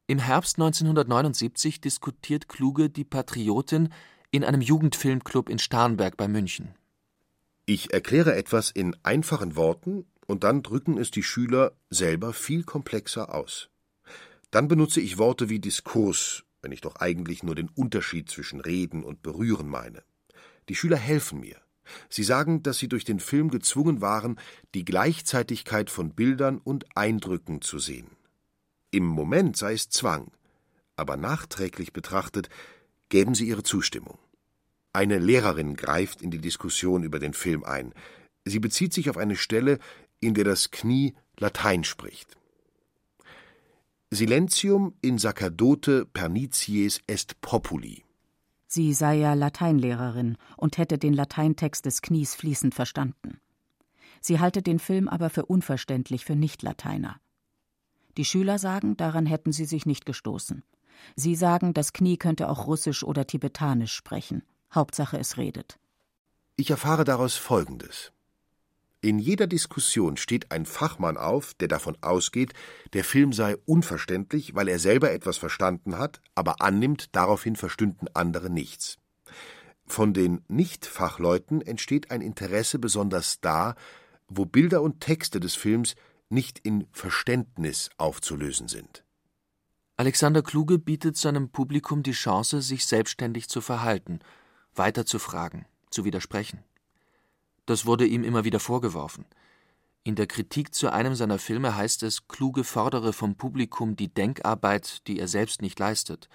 [0.07, 3.91] Im Herbst 1979 diskutiert Kluge die Patriotin
[4.31, 6.75] in einem Jugendfilmclub in Starnberg bei München.
[7.67, 13.35] Ich erkläre etwas in einfachen Worten und dann drücken es die Schüler selber viel komplexer
[13.35, 13.69] aus.
[14.51, 19.05] Dann benutze ich Worte wie Diskurs, wenn ich doch eigentlich nur den Unterschied zwischen Reden
[19.05, 20.03] und Berühren meine.
[20.69, 21.57] Die Schüler helfen mir.
[22.09, 24.39] Sie sagen, dass sie durch den Film gezwungen waren,
[24.75, 28.09] die Gleichzeitigkeit von Bildern und Eindrücken zu sehen.
[28.91, 30.31] Im Moment sei es Zwang,
[30.97, 32.49] aber nachträglich betrachtet
[33.09, 34.19] geben sie ihre Zustimmung.
[34.93, 37.95] Eine Lehrerin greift in die Diskussion über den Film ein.
[38.45, 39.79] Sie bezieht sich auf eine Stelle,
[40.21, 42.37] in der das Knie Latein spricht.
[44.13, 48.05] Silentium in sacerdote pernicies est populi.
[48.67, 53.41] Sie sei ja Lateinlehrerin und hätte den Lateintext des Knies fließend verstanden.
[54.21, 57.21] Sie halte den Film aber für unverständlich für Nichtlateiner.
[58.17, 60.65] Die Schüler sagen, daran hätten sie sich nicht gestoßen.
[61.15, 64.43] Sie sagen, das Knie könnte auch Russisch oder Tibetanisch sprechen.
[64.75, 65.79] Hauptsache es redet.
[66.57, 68.13] Ich erfahre daraus Folgendes.
[69.03, 72.53] In jeder Diskussion steht ein Fachmann auf, der davon ausgeht,
[72.93, 78.51] der Film sei unverständlich, weil er selber etwas verstanden hat, aber annimmt, daraufhin verstünden andere
[78.51, 78.99] nichts.
[79.87, 83.75] Von den Nicht-Fachleuten entsteht ein Interesse besonders da,
[84.29, 85.95] wo Bilder und Texte des Films
[86.29, 89.05] nicht in Verständnis aufzulösen sind.
[89.97, 94.21] Alexander Kluge bietet seinem Publikum die Chance, sich selbstständig zu verhalten,
[94.75, 96.63] weiterzufragen, zu widersprechen.
[97.67, 99.27] Das wurde ihm immer wieder vorgeworfen.
[100.03, 105.07] In der Kritik zu einem seiner Filme heißt es, Kluge fordere vom Publikum die Denkarbeit,
[105.07, 106.29] die er selbst nicht leistet.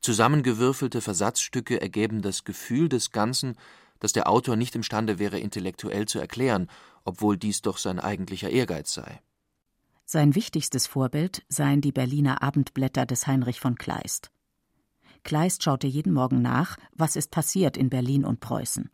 [0.00, 3.56] Zusammengewürfelte Versatzstücke ergeben das Gefühl des Ganzen,
[4.00, 6.68] das der Autor nicht imstande wäre, intellektuell zu erklären,
[7.04, 9.20] obwohl dies doch sein eigentlicher Ehrgeiz sei.
[10.04, 14.30] Sein wichtigstes Vorbild seien die Berliner Abendblätter des Heinrich von Kleist.
[15.22, 18.90] Kleist schaute jeden Morgen nach, was ist passiert in Berlin und Preußen.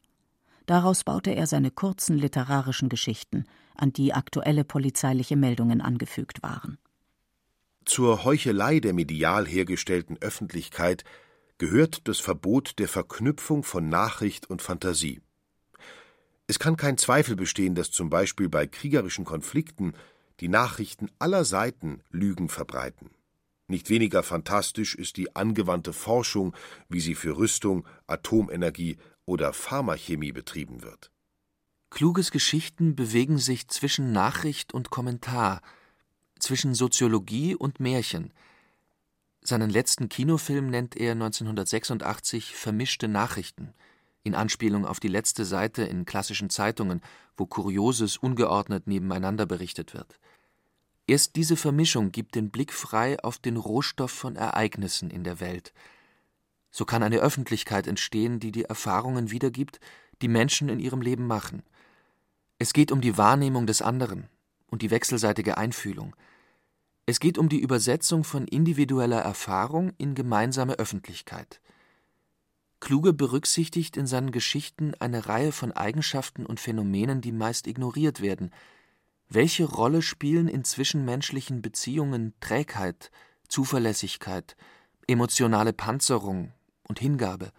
[0.68, 6.76] Daraus baute er seine kurzen literarischen Geschichten, an die aktuelle polizeiliche Meldungen angefügt waren.
[7.86, 11.04] Zur Heuchelei der medial hergestellten Öffentlichkeit
[11.56, 15.22] gehört das Verbot der Verknüpfung von Nachricht und Fantasie.
[16.46, 19.94] Es kann kein Zweifel bestehen, dass zum Beispiel bei kriegerischen Konflikten
[20.40, 23.08] die Nachrichten aller Seiten Lügen verbreiten.
[23.68, 26.54] Nicht weniger fantastisch ist die angewandte Forschung,
[26.90, 28.98] wie sie für Rüstung, Atomenergie
[29.28, 31.10] oder Pharmachemie betrieben wird.
[31.90, 35.60] Kluges Geschichten bewegen sich zwischen Nachricht und Kommentar,
[36.38, 38.32] zwischen Soziologie und Märchen.
[39.42, 43.74] Seinen letzten Kinofilm nennt er 1986 Vermischte Nachrichten,
[44.22, 47.00] in Anspielung auf die letzte Seite in klassischen Zeitungen,
[47.36, 50.18] wo Kurioses ungeordnet nebeneinander berichtet wird.
[51.06, 55.72] Erst diese Vermischung gibt den Blick frei auf den Rohstoff von Ereignissen in der Welt.
[56.70, 59.80] So kann eine Öffentlichkeit entstehen, die die Erfahrungen wiedergibt,
[60.22, 61.62] die Menschen in ihrem Leben machen.
[62.58, 64.28] Es geht um die Wahrnehmung des anderen
[64.66, 66.14] und die wechselseitige Einfühlung.
[67.06, 71.60] Es geht um die Übersetzung von individueller Erfahrung in gemeinsame Öffentlichkeit.
[72.80, 78.50] Kluge berücksichtigt in seinen Geschichten eine Reihe von Eigenschaften und Phänomenen, die meist ignoriert werden,
[79.28, 83.10] welche Rolle spielen in zwischenmenschlichen Beziehungen Trägheit,
[83.48, 84.56] Zuverlässigkeit,
[85.06, 86.52] emotionale Panzerung
[86.88, 87.52] und Hingabe?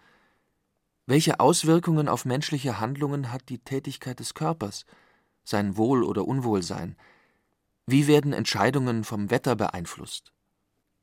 [1.06, 4.84] Welche Auswirkungen auf menschliche Handlungen hat die Tätigkeit des Körpers,
[5.44, 6.96] sein Wohl oder Unwohlsein?
[7.86, 10.32] Wie werden Entscheidungen vom Wetter beeinflusst?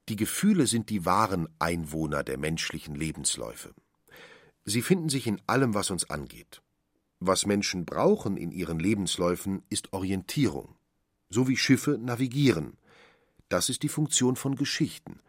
[0.10, 3.74] Die Gefühle sind die wahren Einwohner der menschlichen Lebensläufe.
[4.64, 6.62] Sie finden sich in allem, was uns angeht.
[7.20, 10.76] Was Menschen brauchen in ihren Lebensläufen, ist Orientierung.
[11.30, 12.78] So wie Schiffe navigieren.
[13.50, 15.20] Das ist die Funktion von Geschichten,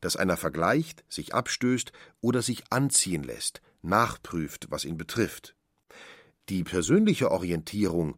[0.00, 5.54] dass einer vergleicht, sich abstößt oder sich anziehen lässt, nachprüft, was ihn betrifft.
[6.48, 8.16] Die persönliche Orientierung,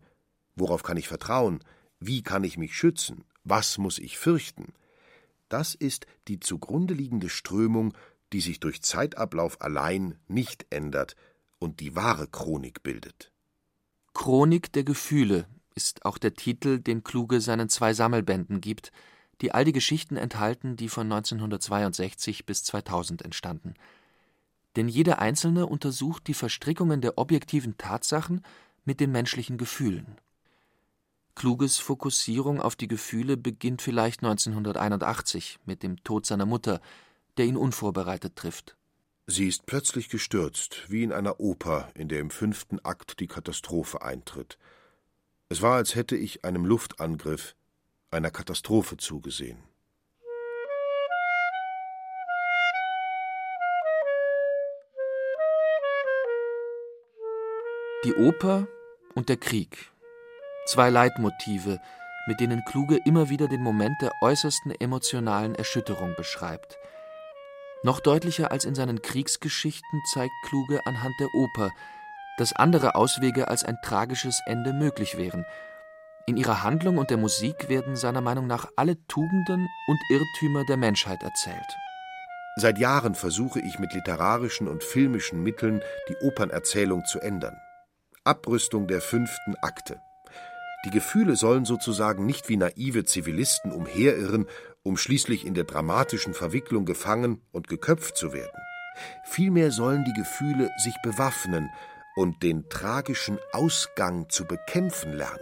[0.54, 1.64] worauf kann ich vertrauen,
[1.98, 4.72] wie kann ich mich schützen, was muss ich fürchten,
[5.50, 7.92] Das ist die zugrunde liegende Strömung,
[8.32, 11.16] die sich durch Zeitablauf allein nicht ändert
[11.58, 13.32] und die wahre Chronik bildet.
[14.14, 18.92] Chronik der Gefühle ist auch der Titel, den Kluge seinen zwei Sammelbänden gibt,
[19.40, 23.74] die all die Geschichten enthalten, die von 1962 bis 2000 entstanden.
[24.76, 28.42] Denn jede einzelne untersucht die Verstrickungen der objektiven Tatsachen
[28.84, 30.16] mit den menschlichen Gefühlen.
[31.34, 36.80] Kluges Fokussierung auf die Gefühle beginnt vielleicht 1981 mit dem Tod seiner Mutter,
[37.36, 38.76] der ihn unvorbereitet trifft.
[39.26, 44.02] Sie ist plötzlich gestürzt, wie in einer Oper, in der im fünften Akt die Katastrophe
[44.02, 44.58] eintritt.
[45.48, 47.54] Es war, als hätte ich einem Luftangriff,
[48.10, 49.58] einer Katastrophe zugesehen.
[58.04, 58.66] Die Oper
[59.14, 59.92] und der Krieg.
[60.66, 61.78] Zwei Leitmotive,
[62.26, 66.78] mit denen Kluge immer wieder den Moment der äußersten emotionalen Erschütterung beschreibt.
[67.82, 71.70] Noch deutlicher als in seinen Kriegsgeschichten zeigt Kluge anhand der Oper,
[72.38, 75.44] dass andere Auswege als ein tragisches Ende möglich wären.
[76.30, 80.76] In ihrer Handlung und der Musik werden seiner Meinung nach alle Tugenden und Irrtümer der
[80.76, 81.76] Menschheit erzählt.
[82.54, 87.56] Seit Jahren versuche ich mit literarischen und filmischen Mitteln die Opernerzählung zu ändern.
[88.22, 90.00] Abrüstung der fünften Akte.
[90.84, 94.46] Die Gefühle sollen sozusagen nicht wie naive Zivilisten umherirren,
[94.84, 98.62] um schließlich in der dramatischen Verwicklung gefangen und geköpft zu werden.
[99.24, 101.70] Vielmehr sollen die Gefühle sich bewaffnen
[102.14, 105.40] und den tragischen Ausgang zu bekämpfen lernen.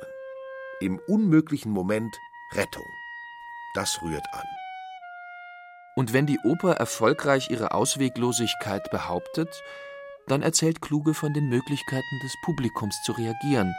[0.81, 2.17] Im unmöglichen Moment
[2.53, 2.87] Rettung.
[3.75, 4.47] Das rührt an.
[5.97, 9.49] Und wenn die Oper erfolgreich ihre Ausweglosigkeit behauptet,
[10.29, 13.75] dann erzählt Kluge von den Möglichkeiten des Publikums zu reagieren,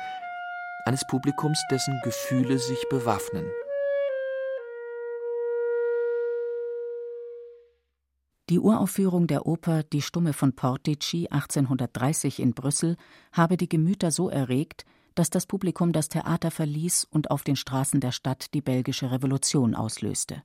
[0.85, 3.45] eines Publikums, dessen Gefühle sich bewaffnen.
[8.49, 12.97] Die Uraufführung der Oper Die Stumme von Portici 1830 in Brüssel
[13.31, 14.85] habe die Gemüter so erregt,
[15.16, 19.76] dass das Publikum das Theater verließ und auf den Straßen der Stadt die belgische Revolution
[19.76, 20.43] auslöste.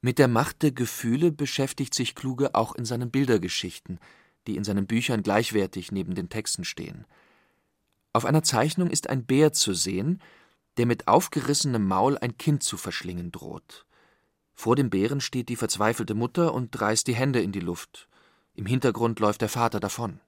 [0.00, 3.98] Mit der Macht der Gefühle beschäftigt sich Kluge auch in seinen Bildergeschichten,
[4.46, 7.06] die in seinen Büchern gleichwertig neben den Texten stehen.
[8.12, 10.20] Auf einer Zeichnung ist ein Bär zu sehen,
[10.76, 13.86] der mit aufgerissenem Maul ein Kind zu verschlingen droht.
[14.52, 18.08] Vor dem Bären steht die verzweifelte Mutter und reißt die Hände in die Luft.
[18.54, 20.20] Im Hintergrund läuft der Vater davon.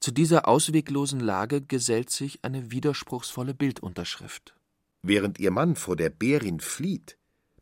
[0.00, 4.54] Zu dieser ausweglosen Lage gesellt sich eine widerspruchsvolle Bildunterschrift.
[5.02, 7.18] Während ihr Mann vor der Bärin flieht,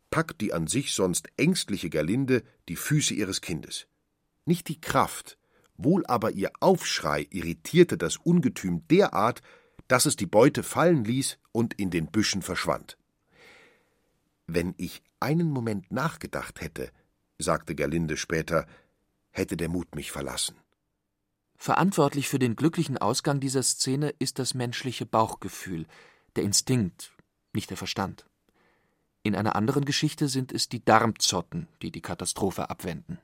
[0.09, 3.87] packt die an sich sonst ängstliche Gerlinde die Füße ihres Kindes.
[4.45, 5.37] Nicht die Kraft,
[5.75, 9.41] wohl aber ihr Aufschrei irritierte das Ungetüm derart,
[9.89, 12.97] dass es die Beute fallen ließ und in den Büschen verschwand.
[14.47, 16.89] Wenn ich einen Moment nachgedacht hätte,
[17.37, 18.65] sagte Gerlinde später,
[19.31, 20.55] hätte der Mut mich verlassen.
[21.61, 25.87] Verantwortlich für den glücklichen Ausgang dieser Szene ist das menschliche Bauchgefühl,
[26.37, 27.11] der Instinkt,
[27.51, 28.25] nicht der Verstand.
[29.23, 33.19] In einer anderen Geschichte sind es die Darmzotten, die die Katastrophe abwenden.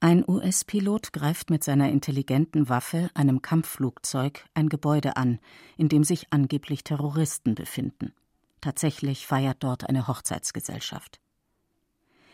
[0.00, 5.40] Ein US-Pilot greift mit seiner intelligenten Waffe, einem Kampfflugzeug, ein Gebäude an,
[5.78, 8.12] in dem sich angeblich Terroristen befinden.
[8.60, 11.18] Tatsächlich feiert dort eine Hochzeitsgesellschaft.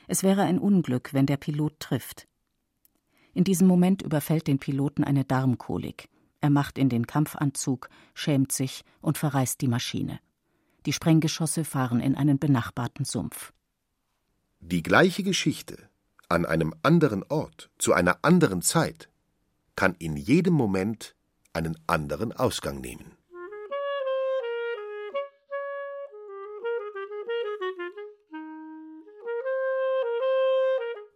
[0.09, 2.27] Es wäre ein Unglück, wenn der Pilot trifft.
[3.35, 6.09] In diesem Moment überfällt den Piloten eine Darmkolik.
[6.41, 10.21] Er macht in den Kampfanzug, schämt sich und verreißt die Maschine.
[10.87, 13.53] Die Sprenggeschosse fahren in einen benachbarten Sumpf.
[14.61, 15.77] Die gleiche Geschichte
[16.29, 19.11] an einem anderen Ort zu einer anderen Zeit
[19.77, 21.17] kann in jedem Moment
[21.53, 23.17] einen anderen Ausgang nehmen.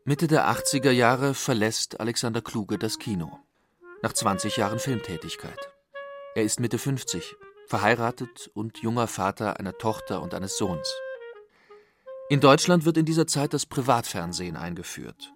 [0.08, 3.40] Mitte der 80er Jahre verlässt Alexander Kluge das Kino.
[4.00, 5.58] Nach 20 Jahren Filmtätigkeit.
[6.34, 7.36] Er ist Mitte 50,
[7.66, 10.90] verheiratet und junger Vater einer Tochter und eines Sohns.
[12.30, 15.34] In Deutschland wird in dieser Zeit das Privatfernsehen eingeführt.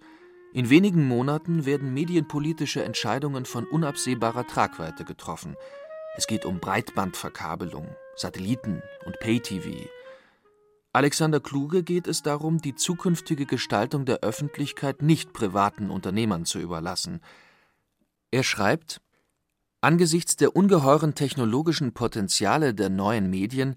[0.55, 5.55] In wenigen Monaten werden medienpolitische Entscheidungen von unabsehbarer Tragweite getroffen.
[6.16, 9.91] Es geht um Breitbandverkabelung, Satelliten und Pay-TV,
[10.95, 17.20] Alexander Kluge geht es darum, die zukünftige Gestaltung der Öffentlichkeit nicht privaten Unternehmern zu überlassen.
[18.30, 19.01] Er schreibt
[19.80, 23.74] Angesichts der ungeheuren technologischen Potenziale der neuen Medien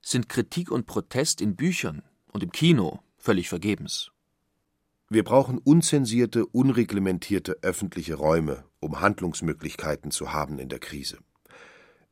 [0.00, 2.02] sind Kritik und Protest in Büchern
[2.32, 4.12] und im Kino völlig vergebens.
[5.08, 11.18] Wir brauchen unzensierte, unreglementierte öffentliche Räume, um Handlungsmöglichkeiten zu haben in der Krise.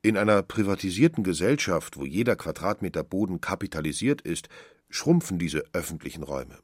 [0.06, 4.48] In einer privatisierten Gesellschaft, wo jeder Quadratmeter Boden kapitalisiert ist,
[4.88, 6.60] schrumpfen diese öffentlichen Räume.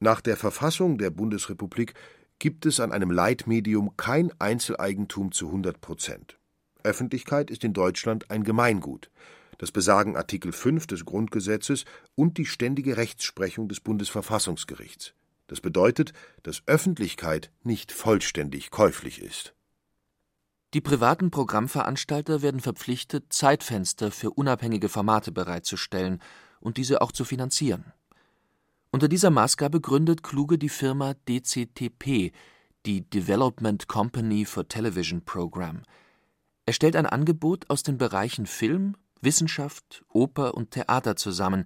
[0.00, 1.94] Nach der Verfassung der Bundesrepublik
[2.40, 6.36] gibt es an einem Leitmedium kein Einzeleigentum zu 100 Prozent.
[6.82, 9.08] Öffentlichkeit ist in Deutschland ein Gemeingut.
[9.58, 11.84] Das besagen Artikel 5 des Grundgesetzes
[12.16, 15.14] und die ständige Rechtsprechung des Bundesverfassungsgerichts.
[15.46, 19.54] Das bedeutet, dass Öffentlichkeit nicht vollständig käuflich ist.
[20.74, 26.20] Die privaten Programmveranstalter werden verpflichtet, Zeitfenster für unabhängige Formate bereitzustellen
[26.60, 27.92] und diese auch zu finanzieren.
[28.90, 32.32] Unter dieser Maßgabe gründet Kluge die Firma DCTP,
[32.84, 35.84] die Development Company for Television Program.
[36.66, 41.64] Er stellt ein Angebot aus den Bereichen Film, Wissenschaft, Oper und Theater zusammen,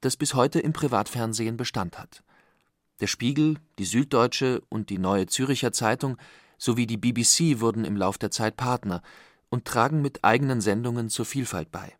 [0.00, 2.22] das bis heute im Privatfernsehen Bestand hat.
[3.00, 6.16] Der Spiegel, die Süddeutsche und die Neue Zürcher Zeitung
[6.58, 9.02] sowie die BBC wurden im Lauf der Zeit Partner
[9.48, 11.94] und tragen mit eigenen Sendungen zur Vielfalt bei.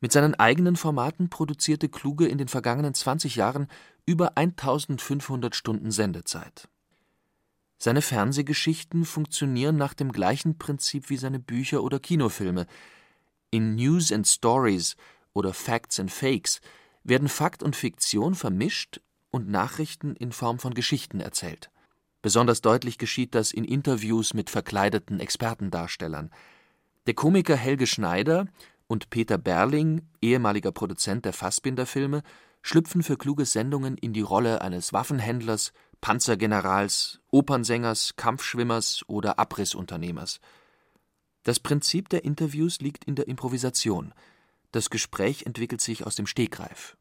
[0.00, 3.68] Mit seinen eigenen Formaten produzierte Kluge in den vergangenen 20 Jahren
[4.06, 6.68] über 1500 Stunden Sendezeit.
[7.78, 12.66] Seine Fernsehgeschichten funktionieren nach dem gleichen Prinzip wie seine Bücher oder Kinofilme.
[13.50, 14.96] In News and Stories
[15.32, 16.60] oder Facts and Fakes
[17.04, 19.00] werden Fakt und Fiktion vermischt
[19.30, 21.70] und Nachrichten in Form von Geschichten erzählt.
[22.22, 26.30] Besonders deutlich geschieht das in Interviews mit verkleideten Expertendarstellern.
[27.06, 28.46] Der Komiker Helge Schneider
[28.86, 32.22] und Peter Berling, ehemaliger Produzent der Fassbinder-Filme,
[32.62, 40.40] schlüpfen für kluge Sendungen in die Rolle eines Waffenhändlers, Panzergenerals, Opernsängers, Kampfschwimmers oder Abrissunternehmers.
[41.42, 44.12] Das Prinzip der Interviews liegt in der Improvisation.
[44.72, 46.96] Das Gespräch entwickelt sich aus dem Stegreif.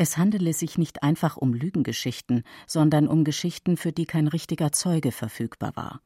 [0.00, 5.12] Es handele sich nicht einfach um Lügengeschichten, sondern um Geschichten, für die kein richtiger Zeuge
[5.12, 6.00] verfügbar war.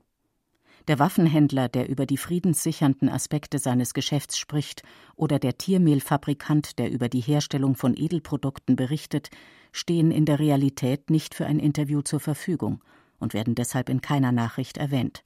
[0.89, 4.83] Der Waffenhändler, der über die friedenssichernden Aspekte seines Geschäfts spricht,
[5.15, 9.31] oder der Tiermehlfabrikant, der über die Herstellung von Edelprodukten berichtet,
[9.71, 12.83] stehen in der Realität nicht für ein Interview zur Verfügung
[13.21, 15.23] und werden deshalb in keiner Nachricht erwähnt.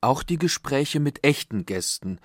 [0.00, 2.20] Auch die Gespräche mit echten Gästen,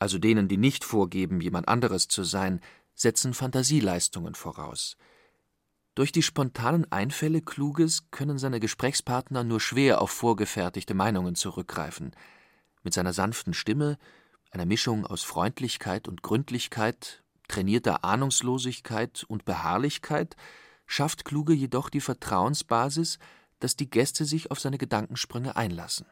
[0.00, 2.60] also denen, die nicht vorgeben, jemand anderes zu sein,
[2.96, 4.96] setzen Fantasieleistungen voraus.
[5.96, 12.12] Durch die spontanen Einfälle Kluges können seine Gesprächspartner nur schwer auf vorgefertigte Meinungen zurückgreifen.
[12.84, 13.98] Mit seiner sanften Stimme,
[14.52, 20.36] einer Mischung aus Freundlichkeit und Gründlichkeit, trainierter Ahnungslosigkeit und Beharrlichkeit,
[20.86, 23.18] schafft Kluge jedoch die Vertrauensbasis,
[23.58, 26.06] dass die Gäste sich auf seine Gedankensprünge einlassen.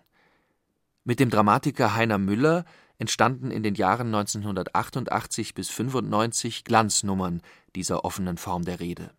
[1.05, 2.64] Mit dem Dramatiker Heiner Müller
[2.99, 7.43] entstanden in den Jahren 1988 bis 95 Glanznummern
[7.74, 9.12] dieser offenen Form der Rede.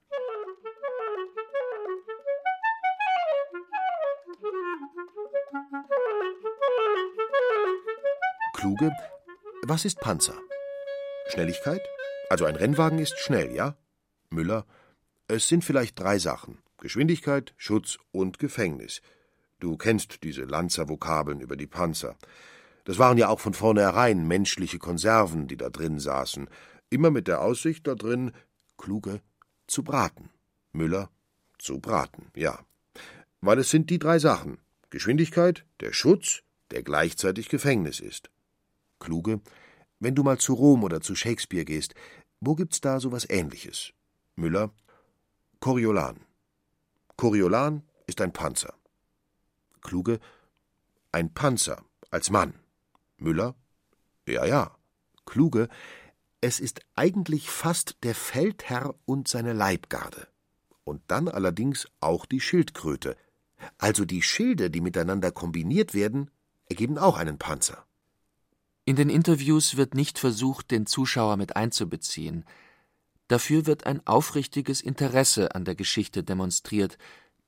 [8.59, 8.91] Kluge,
[9.63, 10.37] was ist Panzer?
[11.29, 11.79] Schnelligkeit?
[12.29, 13.77] Also ein Rennwagen ist schnell, ja?
[14.31, 14.65] Müller,
[15.29, 16.57] es sind vielleicht drei Sachen.
[16.77, 19.01] Geschwindigkeit, Schutz und Gefängnis.
[19.61, 22.17] Du kennst diese Lanzer-Vokabeln über die Panzer.
[22.83, 26.49] Das waren ja auch von vornherein menschliche Konserven, die da drin saßen.
[26.89, 28.33] Immer mit der Aussicht da drin,
[28.77, 29.21] Kluge,
[29.67, 30.31] zu braten.
[30.73, 31.09] Müller,
[31.59, 32.59] zu braten, ja.
[33.39, 34.57] Weil es sind die drei Sachen.
[34.89, 38.29] Geschwindigkeit, der Schutz, der gleichzeitig Gefängnis ist.
[38.99, 39.41] Kluge,
[39.99, 41.93] wenn du mal zu Rom oder zu Shakespeare gehst,
[42.39, 43.93] wo gibt's da sowas ähnliches?
[44.35, 44.71] Müller,
[45.59, 46.21] Coriolan.
[47.17, 48.73] Coriolan ist ein Panzer.
[49.81, 50.19] Kluge,
[51.11, 52.53] ein Panzer als Mann.
[53.17, 53.55] Müller,
[54.27, 54.75] ja, ja.
[55.25, 55.67] Kluge,
[56.41, 60.27] es ist eigentlich fast der Feldherr und seine Leibgarde.
[60.85, 63.17] Und dann allerdings auch die Schildkröte.
[63.77, 66.31] Also die Schilde, die miteinander kombiniert werden,
[66.67, 67.85] ergeben auch einen Panzer.
[68.89, 72.43] In den Interviews wird nicht versucht, den Zuschauer mit einzubeziehen.
[73.27, 76.97] Dafür wird ein aufrichtiges Interesse an der Geschichte demonstriert,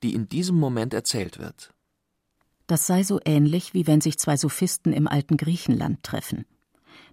[0.03, 1.73] die in diesem Moment erzählt wird.
[2.67, 6.45] Das sei so ähnlich, wie wenn sich zwei Sophisten im alten Griechenland treffen.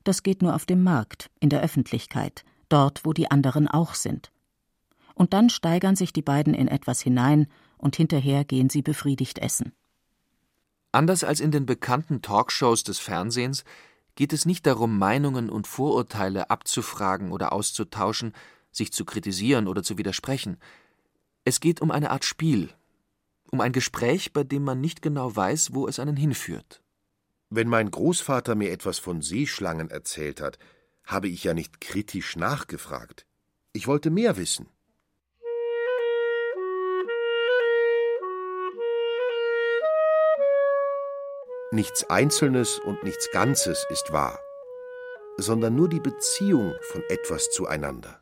[0.04, 4.30] Das geht nur auf dem Markt, in der Öffentlichkeit, dort, wo die anderen auch sind.
[5.14, 7.46] Und dann steigern sich die beiden in etwas hinein,
[7.78, 9.72] und hinterher gehen sie befriedigt essen.
[10.92, 13.64] Anders als in den bekannten Talkshows des Fernsehens
[14.18, 18.32] geht es nicht darum, Meinungen und Vorurteile abzufragen oder auszutauschen,
[18.72, 20.56] sich zu kritisieren oder zu widersprechen.
[21.44, 22.70] Es geht um eine Art Spiel,
[23.52, 26.82] um ein Gespräch, bei dem man nicht genau weiß, wo es einen hinführt.
[27.48, 30.58] Wenn mein Großvater mir etwas von Seeschlangen erzählt hat,
[31.04, 33.24] habe ich ja nicht kritisch nachgefragt.
[33.72, 34.66] Ich wollte mehr wissen.
[41.70, 44.40] Nichts Einzelnes und nichts Ganzes ist wahr.
[45.40, 48.20] sondern nur die Beziehung von etwas zueinander.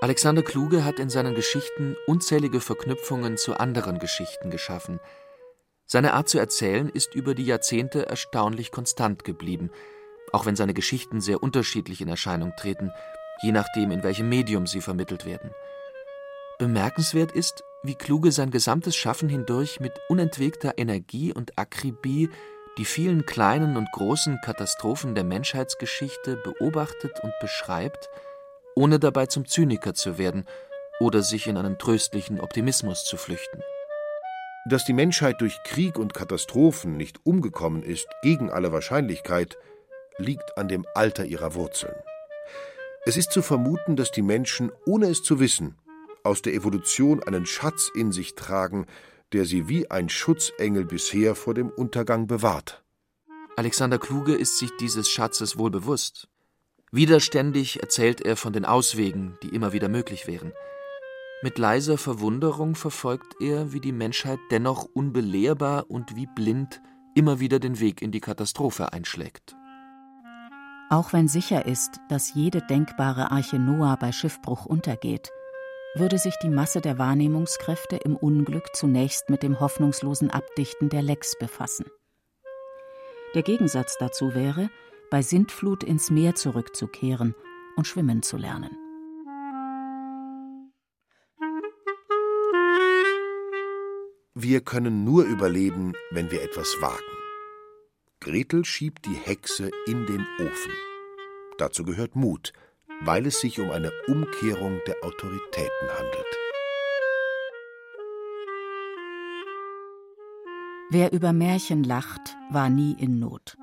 [0.00, 5.00] Alexander Kluge hat in seinen Geschichten unzählige Verknüpfungen zu anderen Geschichten geschaffen.
[5.84, 9.72] Seine Art zu erzählen ist über die Jahrzehnte erstaunlich konstant geblieben,
[10.30, 12.92] auch wenn seine Geschichten sehr unterschiedlich in Erscheinung treten,
[13.42, 15.50] je nachdem, in welchem Medium sie vermittelt werden.
[16.60, 22.28] Bemerkenswert ist, wie Kluge sein gesamtes Schaffen hindurch mit unentwegter Energie und Akribie
[22.78, 28.08] die vielen kleinen und großen Katastrophen der Menschheitsgeschichte beobachtet und beschreibt,
[28.76, 30.46] ohne dabei zum Zyniker zu werden
[31.00, 33.62] oder sich in einen tröstlichen Optimismus zu flüchten.
[34.66, 39.56] Dass die Menschheit durch Krieg und Katastrophen nicht umgekommen ist, gegen alle Wahrscheinlichkeit,
[40.18, 41.94] liegt an dem Alter ihrer Wurzeln.
[43.04, 45.78] Es ist zu vermuten, dass die Menschen, ohne es zu wissen,
[46.22, 48.86] aus der Evolution einen Schatz in sich tragen,
[49.32, 52.84] der sie wie ein Schutzengel bisher vor dem Untergang bewahrt.
[53.56, 56.28] Alexander Kluge ist sich dieses Schatzes wohl bewusst.
[56.92, 60.52] Widerständig erzählt er von den Auswegen, die immer wieder möglich wären.
[61.42, 66.80] Mit leiser Verwunderung verfolgt er, wie die Menschheit dennoch unbelehrbar und wie blind
[67.14, 69.56] immer wieder den Weg in die Katastrophe einschlägt.
[70.90, 75.30] Auch wenn sicher ist, dass jede denkbare Arche Noah bei Schiffbruch untergeht,
[75.94, 81.38] würde sich die Masse der Wahrnehmungskräfte im Unglück zunächst mit dem hoffnungslosen Abdichten der Lecks
[81.38, 81.86] befassen.
[83.34, 84.70] Der Gegensatz dazu wäre,
[85.10, 87.34] bei Sintflut ins Meer zurückzukehren
[87.76, 88.76] und schwimmen zu lernen.
[94.34, 97.02] Wir können nur überleben, wenn wir etwas wagen.
[98.20, 100.72] Gretel schiebt die Hexe in den Ofen.
[101.58, 102.52] Dazu gehört Mut,
[103.02, 106.38] weil es sich um eine Umkehrung der Autoritäten handelt.
[110.90, 113.56] Wer über Märchen lacht, war nie in Not.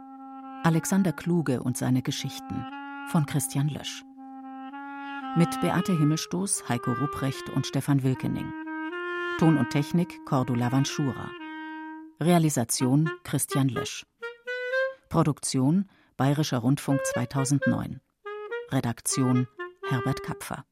[0.64, 2.66] Alexander Kluge und seine Geschichten
[3.12, 4.04] von Christian Lösch.
[5.36, 8.52] Mit Beate Himmelstoß, Heiko Rupprecht und Stefan Wilkening.
[9.40, 11.30] Ton und Technik Cordula Vanschura.
[12.22, 14.06] Realisation Christian Lösch.
[15.10, 18.00] Produktion Bayerischer Rundfunk 2009.
[18.72, 19.48] Redaktion
[19.90, 20.66] Herbert Kapfer